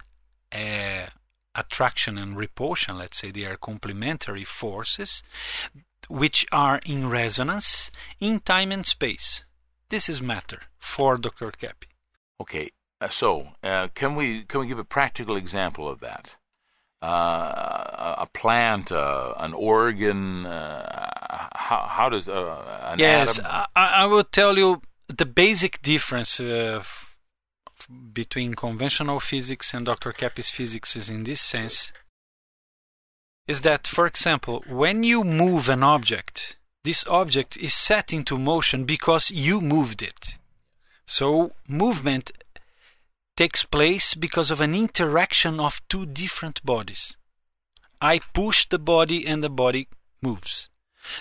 uh, 0.52 1.08
attraction 1.56 2.18
and 2.18 2.38
repulsion, 2.38 2.98
let's 2.98 3.18
say 3.18 3.32
they 3.32 3.46
are 3.46 3.58
complementary 3.58 4.44
forces, 4.44 5.24
which 6.10 6.46
are 6.52 6.80
in 6.86 7.10
resonance 7.10 7.92
in 8.20 8.40
time 8.40 8.72
and 8.72 8.86
space. 8.86 9.46
This 9.90 10.10
is 10.10 10.22
matter 10.22 10.62
for 10.78 11.18
Dr. 11.18 11.52
Keppe. 11.52 11.88
Okay. 12.42 12.70
Uh, 13.02 13.10
so, 13.10 13.50
uh, 13.64 13.88
can 13.94 14.16
we 14.16 14.44
can 14.44 14.62
we 14.62 14.68
give 14.68 14.80
a 14.80 14.86
practical 14.86 15.36
example 15.36 15.88
of 15.90 16.00
that? 16.00 16.38
Uh, 17.04 17.06
a, 17.06 18.16
a 18.20 18.28
plant, 18.34 18.92
uh, 18.92 19.34
an 19.38 19.54
organ. 19.54 20.46
Uh, 20.46 21.50
how, 21.54 21.86
how 21.88 22.10
does 22.10 22.30
uh, 22.30 22.96
yes, 22.98 23.38
atom? 23.40 23.52
I, 23.76 23.86
I 23.88 24.06
will 24.06 24.24
tell 24.24 24.58
you 24.58 24.82
the 25.08 25.26
basic 25.26 25.82
difference 25.82 26.40
uh, 26.40 26.84
between 28.14 28.54
conventional 28.54 29.20
physics 29.20 29.74
and 29.74 29.86
Dr. 29.86 30.12
Keppe's 30.12 30.50
physics 30.50 30.96
is 30.96 31.10
in 31.10 31.24
this 31.24 31.42
sense 31.42 31.92
is 33.48 33.62
that, 33.62 33.86
for 33.86 34.08
example, 34.08 34.64
when 34.68 35.04
you 35.04 35.24
move 35.24 35.70
an 35.70 35.84
object, 35.84 36.58
this 36.84 37.06
object 37.08 37.58
is 37.58 37.74
set 37.74 38.12
into 38.12 38.38
motion 38.38 38.86
because 38.86 39.30
you 39.32 39.62
moved 39.62 40.02
it. 40.02 40.38
So, 41.06 41.52
movement 41.68 42.32
takes 43.36 43.66
place 43.66 44.16
because 44.16 44.50
of 44.50 44.62
an 44.62 44.74
interaction 44.74 45.60
of 45.60 45.82
two 45.88 46.06
different 46.06 46.66
bodies. 46.66 47.18
I 48.02 48.20
push 48.34 48.68
the 48.68 48.80
body 48.80 49.28
and 49.28 49.44
the 49.44 49.50
body 49.50 49.88
moves. 50.22 50.70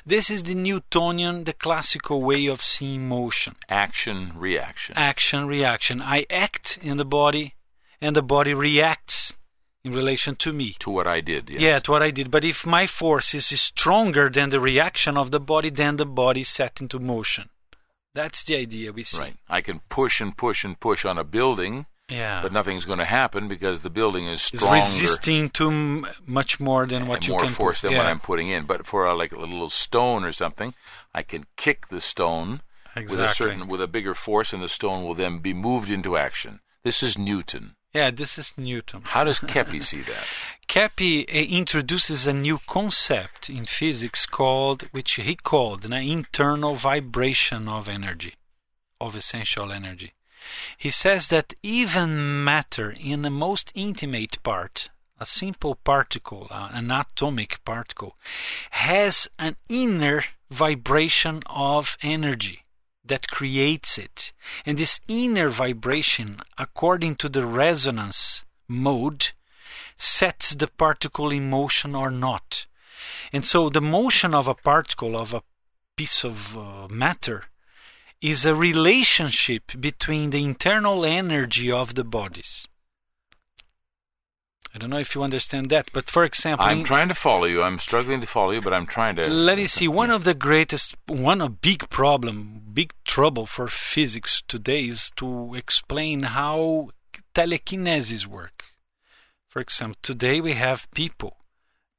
This 0.07 0.31
is 0.31 0.43
the 0.45 0.55
Newtonian, 0.55 1.45
the 1.45 1.53
classical 1.53 2.23
way 2.23 2.47
of 2.47 2.63
seeing 2.63 3.09
motion. 3.09 3.57
Action, 3.69 4.33
reaction. 4.37 4.95
Action, 4.97 5.47
reaction. 5.47 6.03
I 6.03 6.27
act 6.31 6.79
in 6.83 6.97
the 6.97 7.05
body 7.05 7.55
and 8.01 8.15
the 8.15 8.23
body 8.23 8.55
reacts 8.55 9.37
in 9.85 9.93
relation 9.93 10.35
to 10.37 10.53
me. 10.53 10.75
to 10.79 10.91
what 10.91 11.07
I 11.07 11.21
did. 11.21 11.51
Yes. 11.51 11.61
Yeah, 11.61 11.79
to 11.81 11.91
what 11.91 12.03
I 12.03 12.11
did. 12.11 12.31
But 12.31 12.45
if 12.45 12.67
my 12.67 12.87
force 12.87 13.35
is 13.35 13.47
stronger 13.61 14.29
than 14.31 14.51
the 14.51 14.61
reaction 14.61 15.17
of 15.17 15.31
the 15.31 15.41
body, 15.41 15.71
then 15.71 15.97
the 15.97 16.07
body 16.07 16.41
is 16.41 16.49
set 16.49 16.81
into 16.81 16.99
motion. 16.99 17.51
That's 18.15 18.45
the 18.45 18.57
idea 18.57 18.93
we 18.93 19.03
see. 19.03 19.21
Right. 19.21 19.37
I 19.49 19.61
can 19.61 19.81
push 19.89 20.21
and 20.21 20.37
push 20.37 20.65
and 20.65 20.79
push 20.79 21.05
on 21.05 21.19
a 21.19 21.25
building, 21.25 21.87
Yeah. 22.11 22.43
but 22.43 22.53
nothing's 22.53 22.85
going 22.85 22.99
to 22.99 23.05
happen 23.07 23.49
because 23.49 23.81
the 23.81 23.91
building 23.91 24.27
is 24.27 24.43
strong. 24.43 24.77
it's 24.77 25.01
resisting 25.01 25.49
too 25.49 25.71
m- 25.71 26.07
much 26.27 26.61
more 26.61 26.87
than 26.87 27.07
what 27.07 27.27
you 27.27 27.33
more 27.33 27.43
can 27.43 27.51
force 27.51 27.81
put. 27.81 27.89
than 27.89 27.93
yeah. 27.93 27.99
what 27.99 28.07
I'm 28.07 28.21
putting 28.21 28.49
in. 28.49 28.65
But 28.65 28.87
for 28.87 29.07
a, 29.07 29.15
like 29.15 29.33
a 29.33 29.39
little 29.39 29.71
stone 29.71 30.25
or 30.25 30.33
something, 30.33 30.75
I 31.15 31.23
can 31.23 31.47
kick 31.57 31.89
the 31.89 32.01
stone 32.01 32.61
with 32.95 33.19
a 33.19 33.29
certain 33.29 33.67
with 33.69 33.81
a 33.81 33.89
bigger 33.89 34.15
force, 34.15 34.53
and 34.53 34.63
the 34.63 34.69
stone 34.69 35.05
will 35.05 35.15
then 35.15 35.39
be 35.39 35.55
moved 35.55 35.91
into 35.91 36.17
action. 36.17 36.61
This 36.83 37.03
is 37.03 37.17
Newton. 37.19 37.77
Yeah, 37.95 38.11
this 38.11 38.39
is 38.39 38.53
Newton. 38.57 39.03
How 39.05 39.25
does 39.25 39.39
Keppe 39.53 39.81
see 39.83 40.03
that? 40.03 40.27
Keppe 40.67 41.25
uh, 41.29 41.57
introduces 41.57 42.27
a 42.27 42.33
new 42.33 42.61
concept 42.67 43.49
in 43.49 43.65
physics 43.65 44.27
called, 44.27 44.83
which 44.91 45.15
he 45.15 45.37
called, 45.37 45.85
an 45.85 45.93
internal 45.93 46.75
vibration 46.75 47.69
of 47.69 47.89
energy, 47.89 48.35
of 49.01 49.15
essential 49.15 49.71
energy. 49.71 50.13
He 50.77 50.91
says 50.91 51.29
that 51.29 51.55
even 51.63 52.45
matter 52.45 52.95
in 52.99 53.23
the 53.23 53.31
most 53.31 53.73
intimate 53.75 54.43
part, 54.43 54.91
a 55.19 55.27
simple 55.27 55.77
particle, 55.77 56.49
an 56.51 56.91
atomic 56.91 57.65
particle, 57.65 58.17
has 58.71 59.29
an 59.39 59.57
inner 59.69 60.25
vibration 60.51 61.43
of 61.47 61.97
energy 62.03 62.65
that 63.05 63.29
creates 63.29 63.99
it. 63.99 64.33
And 64.65 64.79
this 64.79 65.01
inner 65.09 65.51
vibration, 65.51 66.41
according 66.59 67.17
to 67.17 67.29
the 67.29 67.47
resonance 67.47 68.45
mode, 68.67 69.33
sets 69.97 70.55
the 70.55 70.67
particle 70.67 71.31
in 71.31 71.51
motion 71.51 71.95
or 71.95 72.11
not. 72.11 72.67
And 73.33 73.47
so 73.47 73.69
the 73.69 73.81
motion 73.81 74.35
of 74.35 74.49
a 74.49 74.55
particle, 74.55 75.17
of 75.17 75.35
a 75.35 75.43
piece 75.97 76.25
of 76.25 76.57
uh, 76.57 76.89
matter, 76.89 77.45
is 78.25 78.47
a 78.47 78.55
relationship 78.55 79.65
between 79.79 80.31
the 80.31 80.43
internal 80.43 81.05
energy 81.05 81.71
of 81.71 81.95
the 81.95 82.03
bodies. 82.03 82.67
I 84.75 84.79
don't 84.79 84.89
know 84.89 84.99
if 84.99 85.15
you 85.15 85.23
understand 85.23 85.69
that, 85.69 85.91
but 85.93 86.11
for 86.11 86.25
example, 86.25 86.65
I'm 86.67 86.85
trying 86.85 87.09
to 87.09 87.15
follow 87.15 87.45
you. 87.45 87.63
I'm 87.63 87.79
struggling 87.79 88.23
to 88.23 88.27
follow 88.27 88.53
you, 88.53 88.63
but 88.63 88.73
I'm 88.73 88.87
trying 88.87 89.17
to. 89.17 89.29
let 89.29 89.59
me 89.59 89.67
see. 89.67 89.89
One 89.89 90.11
of 90.11 90.25
the 90.25 90.33
greatest, 90.33 90.97
one 91.07 91.43
a 91.43 91.51
big 91.51 91.91
problem, 91.91 92.63
big 92.73 92.95
trouble 93.05 93.45
for 93.45 93.69
physics 93.69 94.43
today 94.49 94.85
is 94.87 95.13
to 95.17 95.55
explain 95.55 96.23
how 96.23 96.89
telekinesis 97.35 98.27
work. 98.27 98.65
For 99.51 99.61
example, 99.61 99.99
today 100.03 100.41
we 100.41 100.55
have 100.55 100.91
people. 100.93 101.37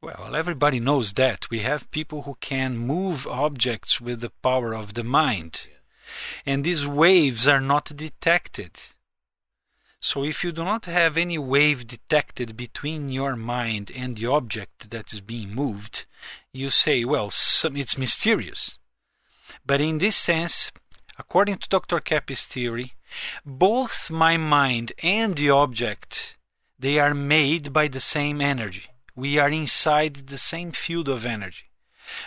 Well, 0.01 0.35
everybody 0.35 0.79
knows 0.79 1.13
that 1.13 1.51
we 1.51 1.59
have 1.59 1.91
people 1.91 2.23
who 2.23 2.35
can 2.41 2.79
move 2.79 3.27
objects 3.27 4.01
with 4.01 4.21
the 4.21 4.31
power 4.41 4.73
of 4.73 4.95
the 4.95 5.03
mind, 5.03 5.67
and 6.45 6.63
these 6.63 6.85
waves 6.85 7.47
are 7.47 7.61
not 7.61 7.95
detected. 7.95 8.71
So 9.99 10.23
if 10.23 10.43
you 10.43 10.51
do 10.51 10.63
not 10.63 10.85
have 10.85 11.17
any 11.17 11.37
wave 11.37 11.87
detected 11.87 12.55
between 12.55 13.09
your 13.09 13.35
mind 13.35 13.91
and 13.95 14.15
the 14.15 14.27
object 14.27 14.91
that 14.91 15.11
is 15.11 15.21
being 15.21 15.55
moved, 15.55 16.05
you 16.51 16.69
say, 16.69 17.03
well, 17.03 17.27
it's 17.27 17.97
mysterious. 17.97 18.77
But 19.65 19.81
in 19.81 19.97
this 19.97 20.15
sense, 20.15 20.71
according 21.17 21.57
to 21.57 21.69
Dr. 21.69 21.99
Keppe's 21.99 22.45
theory, 22.45 22.93
both 23.45 24.11
my 24.11 24.37
mind 24.37 24.93
and 25.01 25.35
the 25.35 25.49
object, 25.49 26.37
they 26.77 26.99
are 26.99 27.13
made 27.13 27.73
by 27.73 27.87
the 27.87 27.99
same 27.99 28.41
energy. 28.41 28.83
We 29.15 29.39
are 29.39 29.49
inside 29.49 30.27
the 30.27 30.37
same 30.37 30.71
field 30.71 31.09
of 31.09 31.25
energy. 31.25 31.71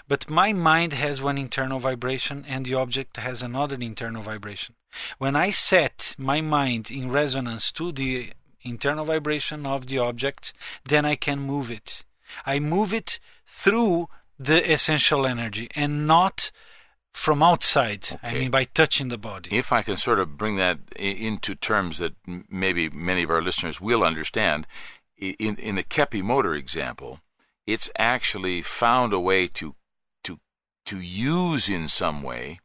But 0.07 0.31
my 0.31 0.53
mind 0.53 0.93
has 0.93 1.21
one 1.21 1.39
internal 1.39 1.79
vibration 1.79 2.45
and 2.49 2.65
the 2.65 2.75
object 2.75 3.17
has 3.17 3.43
another 3.43 3.77
internal 3.77 4.23
vibration. 4.23 4.75
When 5.19 5.37
I 5.37 5.51
set 5.51 6.15
my 6.19 6.41
mind 6.41 6.91
in 6.91 7.11
resonance 7.11 7.71
to 7.73 7.93
the 7.93 8.33
internal 8.63 9.05
vibration 9.05 9.67
of 9.67 9.87
the 9.87 9.99
object, 9.99 10.53
then 10.85 11.05
I 11.05 11.15
can 11.15 11.41
move 11.41 11.71
it. 11.71 12.05
I 12.45 12.59
move 12.59 12.93
it 12.93 13.21
through 13.47 14.09
the 14.39 14.71
essential 14.71 15.27
energy 15.27 15.69
and 15.75 16.07
not 16.07 16.51
from 17.13 17.43
outside. 17.43 18.19
I 18.23 18.35
mean, 18.35 18.51
by 18.51 18.65
touching 18.65 19.09
the 19.09 19.19
body. 19.19 19.51
If 19.57 19.73
I 19.73 19.83
can 19.83 19.97
sort 19.97 20.21
of 20.21 20.39
bring 20.39 20.57
that 20.57 20.79
into 20.95 21.55
terms 21.55 21.99
that 21.99 22.15
maybe 22.27 22.89
many 22.91 23.25
of 23.25 23.31
our 23.31 23.43
listeners 23.43 23.81
will 23.81 24.05
understand, 24.05 24.67
in 25.17 25.57
in 25.57 25.75
the 25.75 25.83
Keppe 25.83 26.23
motor 26.23 26.55
example, 26.55 27.21
it's 27.69 27.91
actually 27.99 28.63
found 28.63 29.13
a 29.13 29.21
way 29.21 29.47
to 29.47 29.67
to 30.25 30.33
to 30.87 30.97
use 31.01 31.69
in 31.69 31.87
some 31.87 32.23
way 32.23 32.61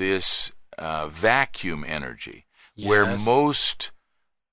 this 0.00 0.52
uh, 0.78 1.08
vacuum 1.08 1.84
energy, 1.98 2.44
where 2.88 3.06
most 3.24 3.92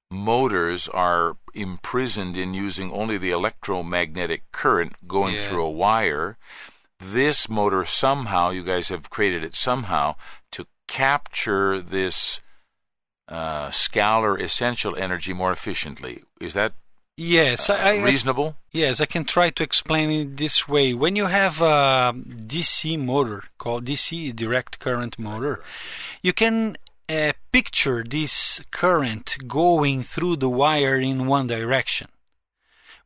motors 0.10 0.88
are 0.88 1.36
imprisoned 1.54 2.38
in 2.38 2.54
using 2.54 2.92
only 2.92 3.18
the 3.18 3.32
electromagnetic 3.32 4.42
current 4.52 4.94
going 5.08 5.36
Yeah. 5.36 5.48
through 5.50 5.66
a 5.66 5.78
wire. 5.86 6.38
This 7.00 7.50
motor 7.50 7.84
somehow, 7.84 8.52
you 8.52 8.64
guys 8.64 8.88
have 8.90 9.10
created 9.10 9.44
it 9.44 9.56
somehow 9.56 10.16
to 10.52 10.66
capture 10.88 11.82
this 11.82 12.40
uh, 13.28 13.68
scalar 13.70 14.40
essential 14.40 14.96
energy 14.96 15.34
more 15.34 15.52
efficiently. 15.52 16.24
Is 16.40 16.54
that 16.54 16.74
Yes, 17.16 17.70
uh, 17.70 17.74
I, 17.74 18.02
reasonable? 18.02 18.56
Yes, 18.72 19.00
I 19.00 19.06
can 19.06 19.24
try 19.24 19.52
to 19.52 19.64
explain 19.64 20.10
it 20.10 20.38
this 20.38 20.68
way. 20.68 20.96
When 20.96 21.16
you 21.16 21.28
have 21.28 21.62
a 21.62 22.12
DC 22.16 22.98
motor 22.98 23.44
called 23.60 23.86
DC 23.86 24.36
direct 24.36 24.80
current 24.80 25.20
motor, 25.20 25.62
you 26.24 26.34
can 26.34 26.76
uh, 27.08 27.34
picture 27.52 28.04
this 28.04 28.62
current 28.72 29.38
going 29.48 30.02
through 30.02 30.38
the 30.38 30.50
wire 30.50 30.98
in 31.00 31.28
one 31.28 31.46
direction. 31.46 32.08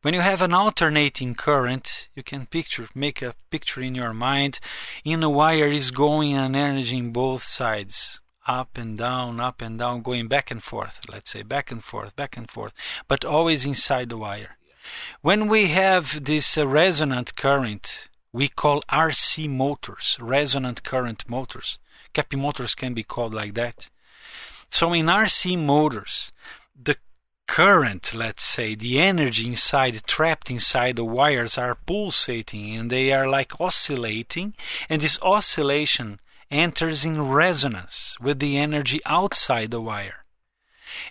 When 0.00 0.14
you 0.14 0.20
have 0.20 0.40
an 0.40 0.54
alternating 0.54 1.34
current, 1.34 2.08
you 2.14 2.22
can 2.22 2.46
picture 2.46 2.88
make 2.94 3.20
a 3.20 3.34
picture 3.50 3.82
in 3.82 3.94
your 3.94 4.14
mind. 4.14 4.58
In 5.04 5.22
a 5.22 5.28
wire 5.28 5.70
is 5.70 5.90
going 5.90 6.34
an 6.34 6.56
energy 6.56 6.96
in 6.96 7.12
both 7.12 7.42
sides, 7.42 8.20
up 8.48 8.78
and 8.78 8.96
down, 8.96 9.38
up 9.38 9.60
and 9.60 9.78
down, 9.78 10.02
going 10.02 10.26
back 10.26 10.50
and 10.50 10.62
forth. 10.62 11.02
Let's 11.08 11.30
say 11.30 11.42
back 11.42 11.70
and 11.70 11.84
forth, 11.84 12.16
back 12.16 12.36
and 12.36 12.50
forth, 12.50 12.72
but 13.06 13.24
always 13.24 13.66
inside 13.66 14.08
the 14.08 14.16
wire. 14.16 14.56
When 15.20 15.48
we 15.48 15.68
have 15.68 16.24
this 16.24 16.56
uh, 16.56 16.66
resonant 16.66 17.36
current, 17.36 18.08
we 18.32 18.48
call 18.48 18.80
RC 18.88 19.48
motors, 19.48 20.16
resonant 20.20 20.82
current 20.82 21.28
motors. 21.28 21.78
Keppe 22.14 22.38
motors 22.38 22.74
can 22.74 22.94
be 22.94 23.02
called 23.02 23.34
like 23.34 23.54
that. 23.54 23.90
So 24.70 24.92
in 24.92 25.06
RC 25.06 25.58
motors, 25.58 26.32
the 26.80 26.96
current, 27.46 28.14
let's 28.14 28.44
say, 28.44 28.74
the 28.74 29.00
energy 29.00 29.46
inside, 29.46 30.02
trapped 30.06 30.50
inside 30.50 30.96
the 30.96 31.04
wires 31.04 31.58
are 31.58 31.74
pulsating 31.74 32.76
and 32.76 32.90
they 32.90 33.12
are 33.12 33.28
like 33.28 33.60
oscillating, 33.60 34.54
and 34.88 35.02
this 35.02 35.18
oscillation 35.22 36.20
enters 36.50 37.04
in 37.04 37.28
resonance 37.28 38.16
with 38.20 38.38
the 38.38 38.56
energy 38.58 39.00
outside 39.06 39.70
the 39.70 39.80
wire. 39.80 40.24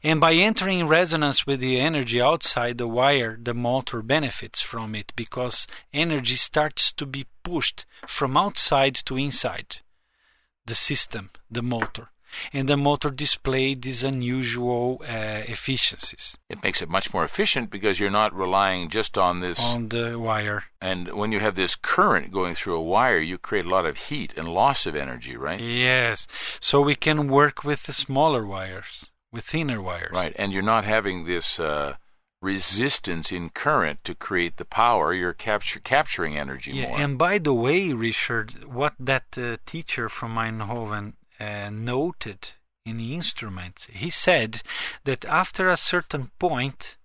And 0.04 0.20
by 0.20 0.34
entering 0.34 0.88
resonance 0.88 1.46
with 1.46 1.60
the 1.60 1.80
energy 1.80 2.22
outside 2.22 2.78
the 2.78 2.88
wire, 2.88 3.38
the 3.42 3.54
motor 3.54 4.02
benefits 4.02 4.62
from 4.62 4.96
it 4.96 5.14
because 5.16 5.68
energy 5.94 6.36
starts 6.36 6.92
to 6.94 7.06
be 7.06 7.28
pushed 7.44 7.86
from 8.08 8.36
outside 8.36 8.96
to 9.06 9.18
inside 9.18 9.78
the 10.66 10.76
system, 10.76 11.30
the 11.50 11.62
motor. 11.62 12.10
And 12.54 12.68
the 12.68 12.78
motor 12.78 13.10
displayed 13.10 13.82
these 13.82 14.04
unusual 14.04 15.02
uh, 15.04 15.42
efficiencies 15.48 16.38
It 16.50 16.64
makes 16.64 16.82
it 16.82 16.90
much 16.90 17.14
more 17.14 17.24
efficient 17.24 17.70
because 17.70 18.00
you're 18.00 18.10
not 18.22 18.34
relying 18.34 18.90
just 18.90 19.18
on 19.18 19.40
this. 19.40 19.60
on 19.60 19.90
the 19.90 20.18
wire. 20.20 20.64
and 20.82 21.12
when 21.14 21.32
you 21.32 21.40
have 21.40 21.56
this 21.56 21.76
current 21.76 22.32
going 22.32 22.56
through 22.56 22.76
a 22.78 22.82
wire, 22.82 23.20
you 23.20 23.38
create 23.38 23.66
a 23.66 23.70
lot 23.70 23.86
of 23.86 23.98
heat 23.98 24.34
and 24.38 24.48
loss 24.48 24.86
of 24.86 24.96
energy, 24.96 25.36
right? 25.38 25.60
Yes, 25.60 26.28
so 26.60 26.82
we 26.82 26.96
can 26.96 27.28
work 27.28 27.64
with 27.64 27.84
the 27.84 27.94
smaller 27.94 28.46
wires, 28.46 29.08
with 29.32 29.46
thinner 29.46 29.82
wires. 29.82 30.12
Right, 30.14 30.34
and 30.38 30.52
you're 30.54 30.62
not 30.76 30.86
having 30.86 31.26
this 31.26 31.60
uh, 31.60 31.96
resistance 32.42 33.32
in 33.32 33.50
current 33.50 34.04
to 34.04 34.16
create 34.16 34.58
the 34.58 34.66
power. 34.66 35.14
You're 35.14 35.34
capture, 35.34 35.80
capturing 35.80 36.38
energy 36.38 36.72
Yeah, 36.72 36.90
more. 36.90 37.00
and 37.00 37.18
by 37.18 37.38
the 37.40 37.54
way, 37.54 37.92
Richard, 37.94 38.64
what 38.66 38.94
that 39.00 39.26
uh, 39.38 39.58
teacher 39.66 40.08
from 40.10 40.36
Eindhoven 40.36 41.14
uh, 41.40 41.70
noted 41.72 42.52
in 42.86 42.98
the 42.98 43.14
instrument, 43.14 43.88
he 43.92 44.10
said 44.10 44.62
that 45.04 45.26
after 45.26 45.68
a 45.70 45.78
certain 45.78 46.32
point, 46.40 46.96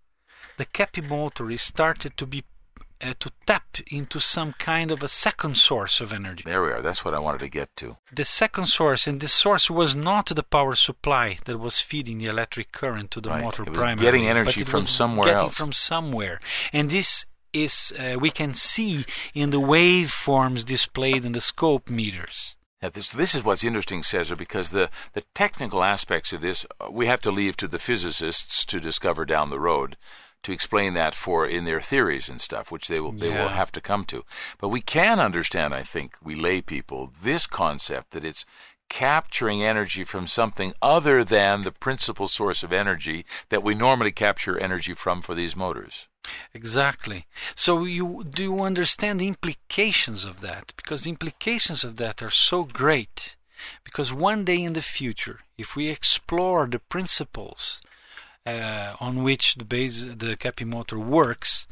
the 0.58 0.64
Keppe 0.66 1.00
motor 1.02 1.50
is 1.50 1.62
started 1.62 2.16
to 2.16 2.26
be 2.26 2.44
uh, 3.04 3.14
to 3.18 3.32
tap 3.46 3.78
into 3.90 4.20
some 4.20 4.52
kind 4.60 4.92
of 4.92 5.02
a 5.02 5.08
second 5.08 5.56
source 5.56 6.00
of 6.00 6.12
energy. 6.12 6.44
there 6.46 6.62
we 6.62 6.70
are. 6.70 6.80
That's 6.80 7.04
what 7.04 7.14
I 7.14 7.18
wanted 7.18 7.40
to 7.40 7.48
get 7.48 7.74
to. 7.78 7.96
The 8.14 8.24
second 8.24 8.66
source, 8.68 9.08
and 9.08 9.20
this 9.20 9.32
source 9.32 9.68
was 9.68 9.96
not 9.96 10.26
the 10.26 10.44
power 10.44 10.76
supply 10.76 11.38
that 11.46 11.58
was 11.58 11.80
feeding 11.80 12.18
the 12.18 12.28
electric 12.28 12.70
current 12.70 13.10
to 13.10 13.20
the 13.20 13.30
Right. 13.30 13.42
motor 13.42 13.64
It 13.64 13.72
primarily, 13.72 14.02
getting 14.04 14.28
energy 14.28 14.62
from 14.62 14.82
somewhere 14.82 15.24
getting 15.26 15.40
else. 15.48 15.56
from 15.56 15.72
somewhere, 15.72 16.38
and 16.72 16.90
this 16.90 17.26
is 17.52 17.92
uh, 17.98 18.16
we 18.20 18.30
can 18.30 18.54
see 18.54 19.04
in 19.34 19.50
the 19.50 19.60
waveforms 19.60 20.64
displayed 20.64 21.24
in 21.24 21.32
the 21.32 21.40
scope 21.40 21.90
meters. 21.90 22.56
Now, 22.82 22.88
this, 22.88 23.12
this 23.12 23.34
is 23.34 23.44
what's 23.44 23.62
interesting, 23.62 24.02
Cesar, 24.02 24.34
because 24.34 24.70
the, 24.70 24.90
the 25.12 25.22
technical 25.34 25.84
aspects 25.84 26.32
of 26.32 26.40
this 26.40 26.66
uh, 26.80 26.90
we 26.90 27.06
have 27.06 27.20
to 27.20 27.30
leave 27.30 27.56
to 27.58 27.68
the 27.68 27.78
physicists 27.78 28.64
to 28.64 28.80
discover 28.80 29.24
down 29.24 29.50
the 29.50 29.60
road 29.60 29.96
to 30.42 30.52
explain 30.52 30.94
that 30.94 31.14
for 31.14 31.46
in 31.46 31.64
their 31.64 31.80
theories 31.80 32.28
and 32.28 32.40
stuff, 32.40 32.72
which 32.72 32.88
they 32.88 32.98
will 32.98 33.12
they 33.12 33.28
will 33.28 33.50
have 33.50 33.70
to 33.70 33.80
come 33.80 34.04
to. 34.06 34.24
But 34.58 34.70
we 34.70 34.80
can 34.80 35.20
understand, 35.20 35.72
I 35.72 35.84
think, 35.84 36.16
we 36.20 36.34
lay 36.34 36.60
people, 36.60 37.12
this 37.22 37.46
concept 37.46 38.10
that 38.10 38.24
it's 38.24 38.44
capturing 38.88 39.62
energy 39.62 40.04
from 40.04 40.26
something 40.26 40.74
other 40.82 41.24
than 41.24 41.62
the 41.62 41.72
principal 41.72 42.26
source 42.26 42.62
of 42.62 42.72
energy 42.72 43.24
that 43.48 43.62
we 43.62 43.74
normally 43.74 44.12
capture 44.12 44.58
energy 44.58 44.94
from 44.94 45.22
for 45.22 45.34
these 45.34 45.56
motors. 45.56 46.08
Exactly. 46.54 47.26
So 47.54 47.85
you 47.85 48.24
do 48.24 48.42
you 48.44 48.61
understand 48.62 49.18
the 49.18 49.28
implications 49.28 50.24
of 50.24 50.40
that? 50.40 50.72
Because 50.76 51.02
the 51.02 51.11
implications 51.11 51.85
of 51.85 51.96
that 51.96 52.22
are 52.22 52.30
so 52.30 52.64
great. 52.64 53.37
Because 53.85 54.12
one 54.12 54.44
day 54.44 54.62
in 54.62 54.72
the 54.72 54.82
future, 54.82 55.40
if 55.56 55.76
we 55.76 55.88
explore 55.88 56.66
the 56.66 56.78
principles 56.78 57.80
uh, 58.46 58.94
on 59.00 59.22
which 59.22 59.54
the 59.54 59.64
base 59.64 60.04
the 60.04 60.37
Keppe 60.37 60.64
motor 60.64 60.98
works, 60.98 61.66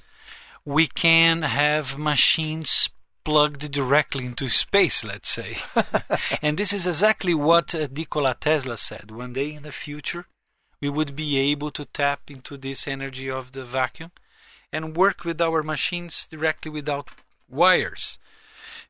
we 0.64 0.86
can 0.86 1.42
have 1.42 1.98
machines 1.98 2.88
plugged 3.24 3.70
directly 3.70 4.24
into 4.24 4.48
space, 4.48 5.04
let's 5.04 5.28
say. 5.28 5.58
and 6.42 6.56
this 6.56 6.72
is 6.72 6.86
exactly 6.86 7.34
what 7.34 7.74
uh, 7.74 7.86
Nikola 7.90 8.36
Tesla 8.40 8.76
said. 8.76 9.10
One 9.10 9.32
day 9.32 9.52
in 9.52 9.62
the 9.62 9.72
future, 9.72 10.26
we 10.80 10.88
would 10.88 11.14
be 11.14 11.38
able 11.38 11.70
to 11.72 11.84
tap 11.84 12.30
into 12.30 12.56
this 12.56 12.88
energy 12.88 13.30
of 13.30 13.52
the 13.52 13.64
vacuum 13.64 14.12
and 14.72 14.96
work 14.96 15.24
with 15.24 15.40
our 15.40 15.62
machines 15.62 16.26
directly 16.30 16.70
without 16.70 17.08
wires. 17.48 18.18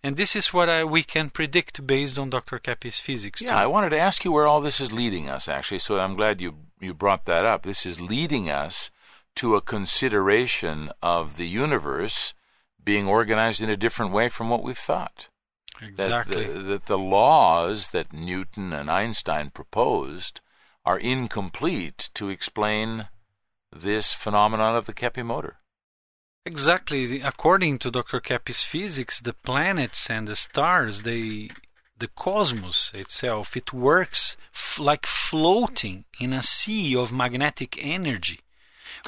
And 0.03 0.17
this 0.17 0.35
is 0.35 0.53
what 0.53 0.69
I, 0.69 0.85
we 0.85 1.03
can 1.03 1.29
predict 1.31 1.87
based 1.87 2.19
on 2.19 2.31
Dr. 2.31 2.59
Keppe's 2.59 3.01
physics. 3.01 3.43
Yeah, 3.43 3.51
too. 3.51 3.57
I 3.57 3.67
wanted 3.67 3.91
to 3.91 3.99
ask 3.99 4.25
you 4.25 4.33
where 4.33 4.47
all 4.47 4.61
this 4.61 4.81
is 4.81 4.93
leading 4.93 5.29
us, 5.29 5.47
actually. 5.47 5.79
So 5.81 5.99
I'm 5.99 6.17
glad 6.17 6.41
you 6.41 6.57
you 6.81 6.95
brought 6.95 7.27
that 7.27 7.45
up. 7.45 7.63
This 7.63 7.85
is 7.85 8.01
leading 8.01 8.49
us 8.49 8.91
to 9.37 9.55
a 9.55 9.61
consideration 9.61 10.91
of 11.03 11.37
the 11.37 11.47
universe 11.47 12.33
being 12.83 13.07
organized 13.07 13.61
in 13.61 13.69
a 13.69 13.77
different 13.77 14.13
way 14.13 14.29
from 14.29 14.49
what 14.49 14.63
we've 14.63 14.79
thought. 14.79 15.29
exactly. 15.83 16.47
That 16.47 16.53
the, 16.55 16.63
that 16.63 16.87
the 16.87 16.99
laws 16.99 17.89
that 17.89 18.13
Newton 18.13 18.73
and 18.73 18.91
Einstein 18.91 19.51
proposed 19.51 20.41
are 20.87 20.99
incomplete 20.99 22.09
to 22.15 22.31
explain 22.31 23.09
this 23.71 24.15
phenomenon 24.15 24.75
of 24.75 24.87
the 24.87 24.95
Keppe 24.95 25.23
motor. 25.23 25.60
Exactly. 26.47 27.21
According 27.21 27.79
to 27.81 27.91
Dr. 27.91 28.21
Keppe's 28.21 28.65
physics, 28.65 29.21
the 29.21 29.35
planets 29.35 30.09
and 30.09 30.27
the 30.27 30.37
stars, 30.37 31.03
they, 31.03 31.51
the 31.99 32.09
cosmos 32.09 32.91
itself, 32.95 33.57
it 33.57 33.73
works 33.73 34.37
f- 34.55 34.79
like 34.81 35.07
floating 35.07 36.05
in 36.19 36.33
a 36.33 36.43
sea 36.43 36.97
of 36.97 37.13
magnetic 37.13 37.77
energy, 37.85 38.41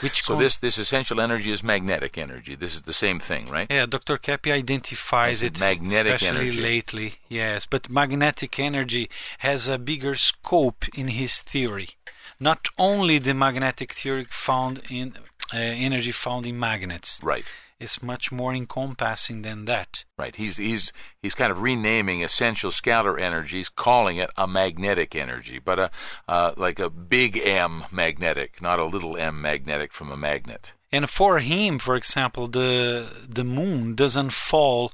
which 0.00 0.22
So 0.22 0.34
con- 0.34 0.42
this 0.42 0.58
this 0.58 0.76
essential 0.76 1.20
energy 1.22 1.50
is 1.50 1.64
magnetic 1.64 2.18
energy. 2.18 2.54
This 2.54 2.74
is 2.74 2.82
the 2.82 2.92
same 2.92 3.18
thing, 3.18 3.46
right? 3.46 3.66
Yeah, 3.70 3.86
Dr. 3.86 4.18
Keppe 4.18 4.52
identifies 4.52 5.42
it 5.42 5.54
As 5.54 5.60
it 5.60 5.60
magnetic 5.60 6.12
especially 6.16 6.48
energy. 6.48 6.60
lately. 6.60 7.14
Yes, 7.30 7.64
but 7.64 7.88
magnetic 7.88 8.60
energy 8.60 9.08
has 9.38 9.68
a 9.68 9.78
bigger 9.78 10.14
scope 10.16 10.84
in 10.94 11.08
his 11.08 11.40
theory. 11.40 11.90
Not 12.38 12.68
only 12.76 13.18
the 13.18 13.34
magnetic 13.34 13.92
theory 13.94 14.26
found 14.28 14.82
in 14.90 15.16
uh, 15.52 15.56
energy 15.58 16.12
found 16.12 16.46
in 16.46 16.58
magnets. 16.58 17.20
Right. 17.22 17.44
It's 17.80 18.00
much 18.00 18.30
more 18.30 18.54
encompassing 18.54 19.42
than 19.42 19.64
that. 19.64 20.04
Right. 20.16 20.36
He's 20.36 20.56
he's 20.56 20.92
he's 21.20 21.34
kind 21.34 21.50
of 21.50 21.60
renaming 21.60 22.22
essential 22.22 22.70
scalar 22.70 23.20
energies, 23.20 23.68
calling 23.68 24.18
it 24.18 24.30
a 24.36 24.46
magnetic 24.46 25.16
energy, 25.16 25.58
but 25.58 25.78
a 25.80 25.90
uh, 26.28 26.52
like 26.56 26.78
a 26.78 26.88
big 26.88 27.36
M 27.44 27.84
magnetic, 27.90 28.62
not 28.62 28.78
a 28.78 28.84
little 28.84 29.16
m 29.16 29.42
magnetic 29.42 29.92
from 29.92 30.12
a 30.12 30.16
magnet. 30.16 30.74
And 30.92 31.10
for 31.10 31.40
him, 31.40 31.78
for 31.80 31.96
example, 31.96 32.46
the 32.46 33.06
the 33.28 33.44
moon 33.44 33.94
doesn't 33.96 34.30
fall 34.32 34.92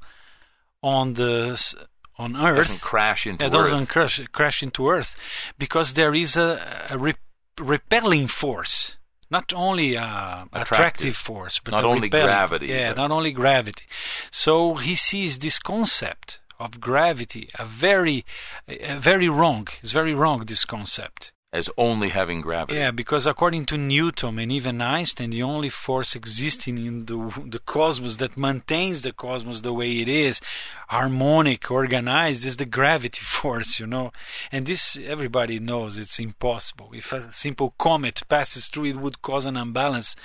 on 0.83 1.13
the 1.15 1.77
on 2.17 2.37
It 2.37 2.43
Earth. 2.43 2.57
doesn't 2.57 2.81
crash 2.81 3.27
into 3.27 3.45
it 3.45 3.53
doesn't 3.53 3.83
Earth. 3.83 3.89
crash, 3.89 4.21
crash 4.33 4.63
into 4.63 4.89
Earth 4.89 5.15
because 5.59 5.93
there 5.95 6.15
is 6.15 6.37
a, 6.37 6.87
a 6.91 6.97
re- 6.97 7.15
repelling 7.61 8.29
force, 8.29 8.97
not 9.31 9.53
only 9.55 9.95
a 9.95 10.03
Attractive. 10.53 10.63
attractive 10.73 11.17
force, 11.17 11.61
but 11.61 11.73
Not 11.73 11.85
only 11.85 12.09
gravity, 12.09 12.67
Yeah, 12.69 12.89
but- 12.93 12.97
not 13.03 13.11
only 13.11 13.33
gravity. 13.33 13.85
So 14.31 14.75
he 14.77 14.95
sees 14.97 15.39
this 15.39 15.59
concept 15.59 16.39
of 16.59 16.81
gravity 16.81 17.49
a 17.59 17.65
very, 17.67 18.25
a 18.69 18.97
very 18.99 19.29
wrong. 19.29 19.69
It's 19.83 19.93
very 19.93 20.15
wrong. 20.15 20.45
This 20.47 20.65
concept. 20.65 21.33
As 21.51 21.71
only 21.79 22.11
having 22.11 22.43
gravity. 22.43 22.79
Yeah, 22.79 22.91
because 22.91 23.27
according 23.27 23.65
to 23.67 23.79
Newton 23.79 24.39
and 24.39 24.53
even 24.53 24.83
Einstein, 24.83 25.31
the 25.31 25.43
only 25.43 25.71
force 25.71 26.15
existing 26.15 26.77
in 26.77 27.07
the 27.07 27.17
the 27.47 27.59
cosmos 27.59 28.17
that 28.17 28.37
maintains 28.37 29.01
the 29.01 29.15
cosmos 29.15 29.63
the 29.63 29.73
way 29.73 30.01
it 30.01 30.09
is, 30.09 30.43
harmonic, 30.89 31.71
organized, 31.71 32.45
is 32.45 32.59
the 32.59 32.67
gravity 32.67 33.23
force, 33.39 33.81
you 33.81 33.87
know. 33.87 34.13
And 34.53 34.67
this 34.67 34.99
everybody 35.03 35.59
knows 35.59 35.97
it's 35.97 36.19
impossible. 36.19 36.91
If 36.93 37.15
a 37.15 37.33
simple 37.33 37.75
comet 37.79 38.21
passes 38.29 38.67
through, 38.67 38.91
it 38.91 38.97
would 38.97 39.23
cause 39.23 39.47
an 39.47 39.57
imbalance. 39.57 40.17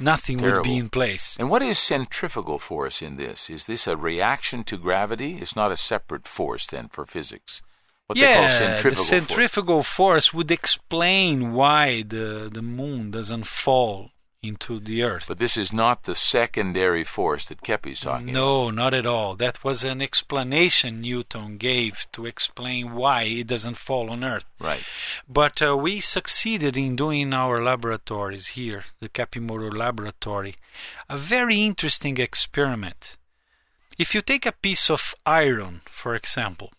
Nothing 0.00 0.42
would 0.42 0.64
be 0.64 0.76
in 0.76 0.88
place. 0.88 1.36
And 1.38 1.50
what 1.50 1.62
is 1.62 1.78
centrifugal 1.78 2.58
force 2.58 3.00
in 3.00 3.16
this? 3.16 3.48
Is 3.48 3.66
this 3.66 3.86
a 3.86 3.96
reaction 3.96 4.64
to 4.64 4.76
gravity? 4.76 5.38
It's 5.40 5.54
not 5.54 5.70
a 5.70 5.76
separate 5.76 6.26
force 6.26 6.66
then 6.66 6.88
for 6.88 7.06
physics. 7.06 7.62
What 8.06 8.18
they 8.18 8.34
call 8.34 8.42
yeah, 8.42 8.48
centrifugal 8.48 8.90
the 8.90 8.96
force. 8.96 9.08
centrifugal 9.08 9.82
force 9.82 10.34
would 10.34 10.50
explain 10.50 11.52
why 11.52 12.02
the 12.02 12.50
the 12.52 12.62
moon 12.62 13.10
doesn't 13.10 13.46
fall 13.46 14.10
into 14.48 14.78
the 14.78 15.02
earth. 15.02 15.24
But 15.26 15.38
this 15.38 15.56
is 15.56 15.72
not 15.72 16.04
the 16.04 16.14
secondary 16.14 17.04
force 17.04 17.46
that 17.46 17.62
Keppe's 17.62 18.00
talking 18.00 18.30
about. 18.30 18.40
No, 18.40 18.70
not 18.70 18.94
at 18.94 19.06
all. 19.06 19.36
That 19.36 19.64
was 19.64 19.84
an 19.84 20.02
explanation 20.02 21.00
Newton 21.00 21.56
gave 21.56 22.06
to 22.12 22.26
explain 22.26 22.94
why 22.94 23.22
it 23.22 23.46
doesn't 23.46 23.76
fall 23.76 24.10
on 24.10 24.22
Earth. 24.22 24.44
Right. 24.60 24.84
But 25.28 25.62
uh, 25.62 25.76
we 25.76 26.00
succeeded 26.00 26.76
in 26.76 26.96
doing 26.96 27.22
in 27.22 27.34
our 27.34 27.62
laboratories 27.62 28.48
here, 28.48 28.84
the 29.00 29.08
Keppe 29.08 29.40
Motor 29.40 29.72
laboratory, 29.72 30.56
a 31.08 31.16
very 31.16 31.62
interesting 31.62 32.18
experiment. 32.18 33.16
If 33.98 34.14
you 34.14 34.20
take 34.20 34.44
a 34.44 34.52
piece 34.52 34.90
of 34.90 35.14
iron, 35.24 35.82
for 35.86 36.14
example, 36.14 36.72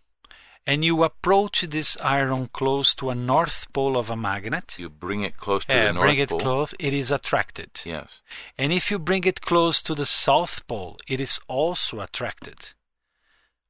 and 0.68 0.84
you 0.84 1.04
approach 1.04 1.62
this 1.62 1.96
iron 2.02 2.50
close 2.52 2.96
to 2.96 3.10
a 3.10 3.16
north 3.16 3.72
pole 3.72 3.98
of 3.98 4.10
a 4.10 4.16
magnet, 4.16 4.76
You 4.80 4.90
bring 4.90 5.22
it 5.22 5.38
close 5.38 5.66
to 5.66 5.78
uh, 5.78 5.84
the 5.86 5.94
North 5.94 6.02
bring 6.04 6.18
it 6.18 6.30
Pole. 6.30 6.40
close, 6.40 6.74
it 6.80 6.94
is 6.94 7.12
attracted. 7.12 7.82
Yes. 7.86 8.22
And 8.58 8.74
if 8.74 8.90
you 8.90 8.98
bring 8.98 9.26
it 9.26 9.42
close 9.42 9.82
to 9.84 9.94
the 9.94 10.06
South 10.06 10.66
Pole, 10.68 10.98
it 11.08 11.20
is 11.22 11.40
also 11.48 12.00
attracted. 12.00 12.74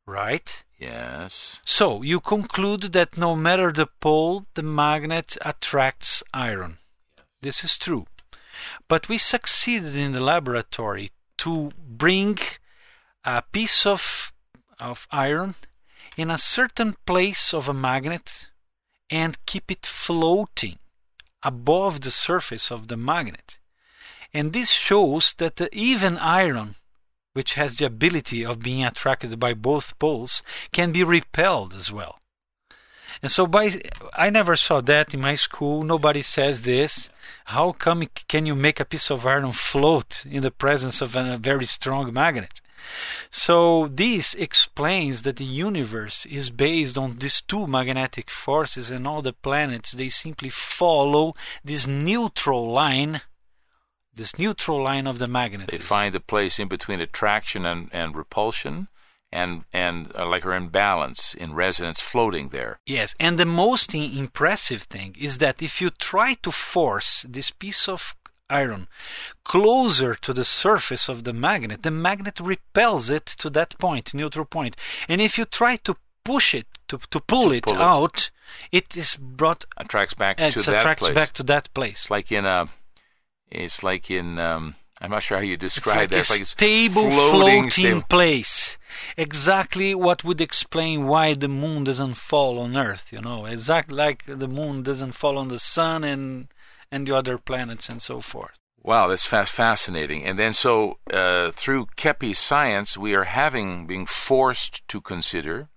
Right? 0.05 0.63
Yes. 0.79 1.59
So 1.65 2.01
you 2.01 2.19
conclude 2.19 2.93
that 2.93 3.17
no 3.17 3.35
matter 3.35 3.71
the 3.71 3.87
pole, 3.87 4.45
the 4.53 4.61
magnet 4.61 5.37
attracts 5.41 6.23
iron. 6.33 6.77
This 7.41 7.63
is 7.63 7.77
true. 7.77 8.05
But 8.87 9.09
we 9.09 9.17
succeeded 9.17 9.95
in 9.95 10.13
the 10.13 10.19
laboratory 10.19 11.11
to 11.39 11.71
bring 11.77 12.37
a 13.25 13.41
piece 13.41 13.85
of, 13.85 14.31
of 14.79 15.07
iron 15.11 15.55
in 16.17 16.31
a 16.31 16.37
certain 16.37 16.95
place 17.05 17.53
of 17.53 17.67
a 17.67 17.73
magnet 17.73 18.47
and 19.09 19.43
keep 19.45 19.69
it 19.69 19.85
floating 19.85 20.79
above 21.43 22.01
the 22.01 22.11
surface 22.11 22.71
of 22.71 22.87
the 22.87 22.97
magnet. 22.97 23.59
And 24.33 24.51
this 24.51 24.71
shows 24.71 25.33
that 25.37 25.57
the 25.57 25.73
even 25.73 26.17
iron, 26.17 26.75
which 27.33 27.53
has 27.53 27.77
the 27.77 27.85
ability 27.85 28.45
of 28.45 28.59
being 28.59 28.83
attracted 28.83 29.39
by 29.39 29.53
both 29.53 29.97
poles, 29.99 30.43
can 30.71 30.91
be 30.91 31.03
repelled 31.03 31.73
as 31.73 31.91
well. 31.91 32.19
And 33.21 33.31
so 33.31 33.47
by 33.47 33.81
I 34.13 34.29
never 34.29 34.55
saw 34.55 34.81
that 34.81 35.13
in 35.13 35.21
my 35.21 35.35
school. 35.35 35.83
Nobody 35.83 36.21
says 36.21 36.63
this. 36.63 37.09
How 37.45 37.71
come 37.71 38.07
can 38.27 38.45
you 38.45 38.55
make 38.55 38.79
a 38.79 38.85
piece 38.85 39.09
of 39.09 39.25
iron 39.25 39.51
float 39.53 40.25
in 40.25 40.41
the 40.41 40.51
presence 40.51 41.01
of 41.01 41.15
a 41.15 41.37
very 41.37 41.65
strong 41.65 42.13
magnet? 42.13 42.59
So 43.29 43.87
this 43.87 44.33
explains 44.35 45.23
that 45.23 45.37
the 45.37 45.45
universe 45.45 46.25
is 46.25 46.49
based 46.49 46.97
on 46.97 47.17
these 47.17 47.41
two 47.41 47.67
magnetic 47.67 48.29
forces 48.29 48.89
and 48.89 49.07
all 49.07 49.21
the 49.21 49.33
planets 49.33 49.91
they 49.91 50.09
simply 50.09 50.49
follow 50.49 51.35
this 51.63 51.87
neutral 51.87 52.71
line 52.71 53.21
this 54.15 54.39
neutral 54.39 54.81
line 54.81 55.07
of 55.07 55.19
the 55.19 55.27
magnet. 55.27 55.69
They 55.69 55.77
find 55.77 56.15
a 56.15 56.21
place 56.21 56.57
in 56.57 56.69
between 56.69 57.01
attraction 57.01 57.65
and, 57.65 57.89
and 57.91 58.15
repulsion 58.15 58.87
and 59.31 59.65
and 59.73 60.11
uh, 60.15 60.25
like 60.25 60.45
are 60.45 60.53
in 60.53 60.69
balance 60.69 61.33
in 61.33 61.53
resonance 61.53 61.99
floating 61.99 62.49
there. 62.49 62.79
Yes, 62.85 63.15
and 63.19 63.37
the 63.37 63.45
most 63.45 63.93
impressive 63.93 64.83
thing 64.83 65.15
is 65.19 65.39
that 65.39 65.61
if 65.61 65.81
you 65.81 65.89
try 65.89 66.35
to 66.35 66.51
force 66.51 67.25
this 67.27 67.51
piece 67.51 67.89
of 67.89 68.15
iron 68.49 68.87
closer 69.43 70.15
to 70.15 70.33
the 70.33 70.45
surface 70.45 71.09
of 71.09 71.23
the 71.23 71.33
magnet, 71.33 71.83
the 71.83 71.91
magnet 71.91 72.39
repels 72.39 73.09
it 73.09 73.25
to 73.25 73.49
that 73.51 73.77
point, 73.79 74.13
neutral 74.13 74.45
point. 74.45 74.75
And 75.07 75.21
if 75.21 75.37
you 75.37 75.45
try 75.45 75.77
to 75.77 75.95
push 76.23 76.53
it, 76.53 76.67
to, 76.87 76.99
to 77.09 77.19
pull, 77.19 77.49
to 77.49 77.55
it, 77.55 77.65
pull 77.65 77.81
out, 77.81 78.29
it 78.71 78.95
is 78.97 79.15
brought 79.15 79.65
attracts 79.77 80.13
back 80.13 80.37
to 80.37 80.61
that 80.61 80.77
attracts 80.77 81.01
place. 81.01 81.15
back 81.15 81.33
to 81.33 81.43
that 81.43 81.73
place. 81.73 82.09
like 82.11 82.31
in 82.31 82.45
a, 82.45 82.69
it's 83.49 83.83
like 83.83 84.11
in. 84.11 84.39
Um, 84.39 84.75
I'm 85.01 85.11
not 85.11 85.23
sure 85.23 85.37
how 85.37 85.43
you 85.43 85.57
describe 85.57 86.13
it's 86.13 86.29
like 86.29 86.39
that. 86.39 86.43
A 86.43 86.45
stable 86.45 87.11
floating, 87.11 87.69
floating 87.69 88.01
place. 88.03 88.77
Exactly 89.17 89.93
what 89.93 90.23
would 90.23 90.39
explain 90.39 91.05
why 91.05 91.33
the 91.33 91.49
moon 91.49 91.83
doesn't 91.83 92.13
fall 92.13 92.59
on 92.59 92.77
Earth. 92.77 93.11
You 93.11 93.19
know, 93.19 93.45
exactly 93.45 93.95
like 93.95 94.23
the 94.25 94.47
moon 94.47 94.83
doesn't 94.83 95.11
fall 95.11 95.37
on 95.37 95.49
the 95.49 95.59
sun 95.59 96.05
and 96.05 96.47
and 96.95 97.07
the 97.07 97.15
other 97.15 97.37
planets 97.37 97.89
and 97.89 98.01
so 98.01 98.21
forth. 98.21 98.57
Wow, 98.81 99.07
that's 99.07 99.25
fast, 99.25 99.51
fascinating. 99.51 100.23
And 100.23 100.39
then, 100.39 100.53
so 100.53 100.99
uh, 101.11 101.51
through 101.51 101.87
Keppe 101.97 102.33
science, 102.35 102.97
we 102.97 103.13
are 103.15 103.25
having 103.25 103.85
being 103.85 104.05
forced 104.05 104.87
to 104.87 105.01
consider 105.01 105.69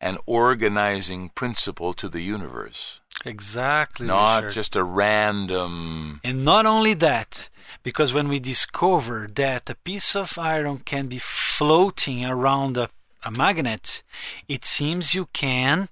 an 0.00 0.18
organizing 0.26 1.30
principle 1.30 1.92
to 1.94 2.08
the 2.08 2.20
universe. 2.20 3.00
Exactly. 3.24 4.06
Not 4.06 4.44
Richard. 4.44 4.54
just 4.54 4.76
a 4.76 4.84
random. 4.84 6.20
And 6.22 6.44
not 6.44 6.66
only 6.66 6.94
that, 6.94 7.48
because 7.82 8.12
when 8.12 8.28
we 8.28 8.38
discover 8.38 9.26
that 9.34 9.68
a 9.68 9.74
piece 9.74 10.14
of 10.14 10.38
iron 10.38 10.78
can 10.78 11.08
be 11.08 11.18
floating 11.18 12.24
around 12.24 12.76
a, 12.76 12.90
a 13.24 13.30
magnet, 13.30 14.04
it 14.46 14.64
seems 14.64 15.14
you 15.14 15.26
can 15.32 15.88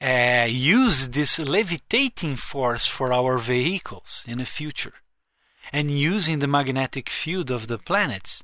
uh, 0.00 0.46
use 0.48 1.08
this 1.08 1.38
levitating 1.38 2.36
force 2.36 2.86
for 2.86 3.12
our 3.12 3.38
vehicles 3.38 4.24
in 4.26 4.38
the 4.38 4.44
future 4.44 4.94
and 5.72 5.90
using 5.90 6.38
the 6.38 6.46
magnetic 6.46 7.08
field 7.08 7.50
of 7.50 7.66
the 7.66 7.78
planets. 7.78 8.42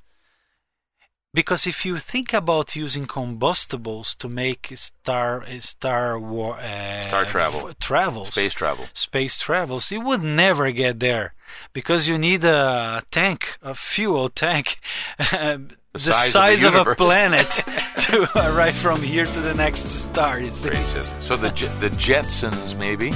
Because 1.35 1.67
if 1.67 1.87
you 1.87 1.97
think 1.99 2.35
about 2.35 2.77
using 2.77 3.07
combustibles 3.07 4.15
to 4.17 4.29
make 4.29 4.71
star 4.75 5.47
star 5.61 6.19
war, 6.19 6.59
uh, 6.59 7.01
star 7.03 7.25
travel. 7.25 7.73
travels 7.81 8.29
space 8.29 8.53
travel. 8.53 8.87
space 8.93 9.39
travels 9.39 9.91
you 9.91 10.03
would 10.03 10.23
never 10.23 10.71
get 10.73 11.01
there. 11.01 11.33
Because 11.73 12.07
you 12.07 12.19
need 12.19 12.45
a 12.45 13.03
tank 13.11 13.57
a 13.63 13.75
fuel 13.75 14.29
tank 14.29 14.79
the, 15.93 15.99
the 15.99 16.13
size, 16.13 16.33
size 16.33 16.65
of, 16.65 16.75
of, 16.75 16.87
a 16.87 16.95
planet 16.95 17.51
to 17.99 18.27
arrive 18.37 18.75
from 18.75 19.01
here 19.03 19.27
to 19.27 19.41
the 19.41 19.55
next 19.55 19.87
star. 19.87 20.39
You 20.39 20.47
see? 20.47 20.73
So 21.21 21.37
the 21.37 21.51
the 21.81 21.91
Jetsons 21.97 22.77
maybe. 22.79 23.11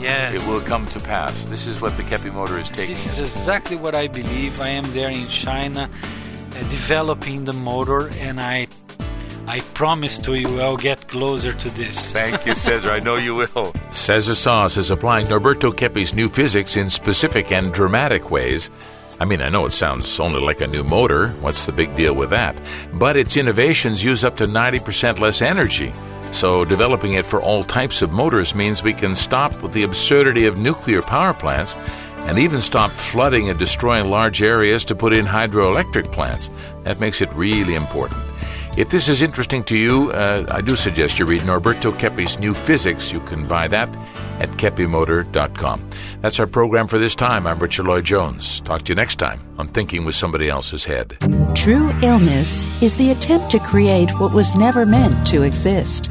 Yeah. 0.00 0.30
It 0.30 0.46
will 0.46 0.62
come 0.62 0.86
to 0.86 1.00
pass. 1.00 1.44
This 1.46 1.66
is 1.66 1.80
what 1.80 1.94
the 1.96 2.02
Keppe 2.04 2.32
motor 2.32 2.58
is 2.58 2.68
taking. 2.68 2.88
This 2.88 3.06
is 3.06 3.18
exactly 3.18 3.76
what 3.76 3.94
I 3.94 4.06
believe. 4.06 4.58
I 4.60 4.68
am 4.68 4.84
there 4.92 5.10
in 5.10 5.26
China, 5.26 5.90
uh, 5.90 6.58
developing 6.70 7.44
the 7.44 7.52
motor, 7.52 8.08
and 8.20 8.40
I. 8.40 8.68
I 9.46 9.58
promise 9.74 10.16
to 10.20 10.34
you 10.34 10.60
I'll 10.60 10.76
get 10.76 11.08
closer 11.08 11.52
to 11.52 11.70
this. 11.70 12.12
Thank 12.12 12.46
you, 12.46 12.54
Cesar. 12.64 12.90
I 12.90 13.00
know 13.00 13.16
you 13.16 13.34
will. 13.34 13.72
Cesar 13.90 14.34
Soós 14.34 14.76
is 14.76 14.92
applying 14.92 15.26
Norberto 15.26 15.72
Keppe's 15.74 16.14
new 16.14 16.28
physics 16.28 16.76
in 16.76 16.88
specific 16.88 17.50
and 17.50 17.72
dramatic 17.72 18.30
ways 18.30 18.70
I 19.20 19.26
mean, 19.26 19.42
I 19.42 19.50
know 19.50 19.66
it 19.66 19.72
sounds 19.72 20.18
only 20.18 20.40
like 20.40 20.62
a 20.62 20.66
new 20.66 20.82
motor. 20.82 21.28
What's 21.42 21.64
the 21.64 21.72
big 21.72 21.94
deal 21.94 22.14
with 22.14 22.30
that? 22.30 22.58
But 22.94 23.18
its 23.18 23.36
innovations 23.36 24.02
use 24.02 24.24
up 24.24 24.36
to 24.36 24.46
90% 24.46 25.20
less 25.20 25.42
energy. 25.42 25.92
So, 26.32 26.64
developing 26.64 27.12
it 27.14 27.26
for 27.26 27.42
all 27.42 27.62
types 27.62 28.00
of 28.00 28.12
motors 28.12 28.54
means 28.54 28.82
we 28.82 28.94
can 28.94 29.14
stop 29.14 29.60
with 29.62 29.72
the 29.72 29.82
absurdity 29.82 30.46
of 30.46 30.56
nuclear 30.56 31.02
power 31.02 31.34
plants 31.34 31.74
and 32.28 32.38
even 32.38 32.62
stop 32.62 32.90
flooding 32.90 33.50
and 33.50 33.58
destroying 33.58 34.08
large 34.08 34.40
areas 34.40 34.84
to 34.84 34.94
put 34.94 35.14
in 35.14 35.26
hydroelectric 35.26 36.10
plants. 36.12 36.48
That 36.84 37.00
makes 37.00 37.20
it 37.20 37.30
really 37.34 37.74
important. 37.74 38.22
If 38.78 38.88
this 38.88 39.08
is 39.08 39.20
interesting 39.20 39.64
to 39.64 39.76
you, 39.76 40.12
uh, 40.12 40.46
I 40.50 40.62
do 40.62 40.76
suggest 40.76 41.18
you 41.18 41.26
read 41.26 41.42
Norberto 41.42 41.92
Keppe's 41.98 42.38
New 42.38 42.54
Physics. 42.54 43.12
You 43.12 43.20
can 43.20 43.46
buy 43.46 43.68
that 43.68 43.88
at 44.40 44.50
keppemotor.com. 44.50 45.90
That's 46.20 46.40
our 46.40 46.46
program 46.46 46.88
for 46.88 46.98
this 46.98 47.14
time. 47.14 47.46
I'm 47.46 47.58
Richard 47.58 47.86
Lloyd 47.86 48.04
Jones. 48.04 48.60
Talk 48.60 48.82
to 48.82 48.90
you 48.90 48.96
next 48.96 49.16
time 49.16 49.40
on 49.58 49.68
Thinking 49.68 50.04
with 50.04 50.14
Somebody 50.14 50.48
Else's 50.48 50.84
Head. 50.84 51.16
True 51.54 51.90
illness 52.02 52.66
is 52.82 52.96
the 52.96 53.10
attempt 53.10 53.50
to 53.52 53.58
create 53.60 54.10
what 54.20 54.34
was 54.34 54.56
never 54.56 54.84
meant 54.86 55.26
to 55.28 55.42
exist. 55.42 56.10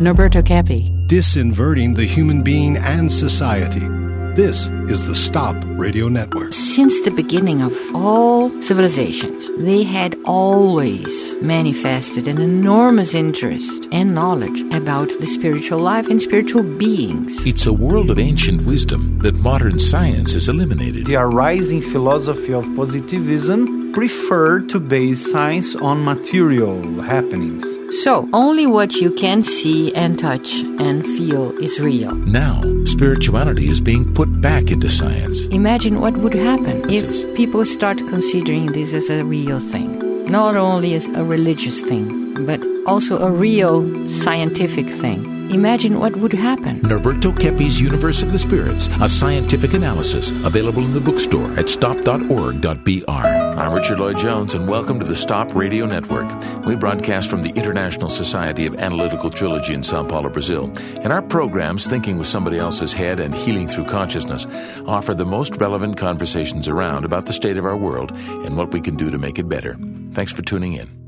Norberto 0.00 0.44
Keppe. 0.44 0.90
Disinverting 1.06 1.94
the 1.94 2.04
human 2.04 2.42
being 2.42 2.76
and 2.76 3.12
society. 3.12 3.86
This 4.34 4.66
is 4.90 5.06
the 5.06 5.14
Stop 5.14 5.54
Radio 5.64 6.08
Network. 6.08 6.52
Since 6.52 7.02
the 7.02 7.12
beginning 7.12 7.62
of 7.62 7.72
all 7.94 8.50
civilizations, 8.60 9.48
they 9.58 9.84
had 9.84 10.18
always 10.24 11.06
manifested 11.40 12.26
an 12.26 12.40
enormous 12.40 13.14
interest 13.14 13.86
and 13.92 14.12
knowledge 14.12 14.60
about 14.74 15.10
the 15.20 15.26
spiritual 15.26 15.78
life 15.78 16.08
and 16.08 16.20
spiritual 16.20 16.64
beings. 16.64 17.46
It's 17.46 17.66
a 17.66 17.72
world 17.72 18.10
of 18.10 18.18
ancient 18.18 18.62
wisdom 18.62 19.20
that 19.20 19.36
modern 19.36 19.78
science 19.78 20.32
has 20.32 20.48
eliminated. 20.48 21.06
The 21.06 21.20
arising 21.20 21.82
philosophy 21.82 22.52
of 22.52 22.64
positivism 22.74 23.83
preferred 23.94 24.68
to 24.68 24.80
base 24.80 25.30
science 25.30 25.76
on 25.76 26.04
material 26.04 27.00
happenings. 27.02 27.64
So, 28.02 28.28
only 28.32 28.66
what 28.66 28.94
you 28.96 29.12
can 29.12 29.44
see 29.44 29.94
and 29.94 30.18
touch 30.18 30.62
and 30.80 31.04
feel 31.04 31.56
is 31.58 31.78
real. 31.78 32.12
Now, 32.14 32.62
spirituality 32.84 33.68
is 33.68 33.80
being 33.80 34.12
put 34.12 34.40
back 34.40 34.72
into 34.72 34.88
science. 34.88 35.44
Imagine 35.46 36.00
what 36.00 36.16
would 36.16 36.34
happen 36.34 36.90
if 36.90 37.06
people 37.36 37.64
start 37.64 37.98
considering 37.98 38.72
this 38.72 38.92
as 38.92 39.08
a 39.10 39.24
real 39.24 39.60
thing. 39.60 39.90
Not 40.26 40.56
only 40.56 40.94
as 40.94 41.06
a 41.16 41.22
religious 41.22 41.80
thing, 41.80 42.44
but 42.44 42.60
also 42.86 43.22
a 43.22 43.30
real 43.30 43.84
scientific 44.10 44.88
thing. 44.88 45.33
Imagine 45.50 46.00
what 46.00 46.16
would 46.16 46.32
happen. 46.32 46.80
Norberto 46.80 47.32
Keppe's 47.38 47.80
Universe 47.80 48.22
of 48.22 48.32
the 48.32 48.38
Spirits, 48.38 48.88
a 49.00 49.08
scientific 49.08 49.74
analysis, 49.74 50.30
available 50.44 50.82
in 50.84 50.92
the 50.92 51.00
bookstore 51.00 51.50
at 51.58 51.68
stop.org.br. 51.68 53.10
I'm 53.10 53.72
Richard 53.72 54.00
Lloyd 54.00 54.18
Jones, 54.18 54.54
and 54.54 54.66
welcome 54.66 54.98
to 54.98 55.04
the 55.04 55.14
Stop 55.14 55.54
Radio 55.54 55.86
Network. 55.86 56.30
We 56.64 56.74
broadcast 56.74 57.28
from 57.28 57.42
the 57.42 57.50
International 57.50 58.08
Society 58.08 58.66
of 58.66 58.76
Analytical 58.76 59.30
Trilogy 59.30 59.74
in 59.74 59.82
Sao 59.82 60.06
Paulo, 60.06 60.28
Brazil. 60.28 60.72
And 61.02 61.12
our 61.12 61.22
programs, 61.22 61.86
Thinking 61.86 62.18
with 62.18 62.26
Somebody 62.26 62.58
Else's 62.58 62.92
Head 62.92 63.20
and 63.20 63.34
Healing 63.34 63.68
Through 63.68 63.86
Consciousness, 63.86 64.46
offer 64.86 65.14
the 65.14 65.26
most 65.26 65.56
relevant 65.56 65.96
conversations 65.96 66.68
around 66.68 67.04
about 67.04 67.26
the 67.26 67.32
state 67.32 67.58
of 67.58 67.64
our 67.64 67.76
world 67.76 68.12
and 68.12 68.56
what 68.56 68.72
we 68.72 68.80
can 68.80 68.96
do 68.96 69.10
to 69.10 69.18
make 69.18 69.38
it 69.38 69.48
better. 69.48 69.76
Thanks 70.14 70.32
for 70.32 70.42
tuning 70.42 70.72
in. 70.72 71.03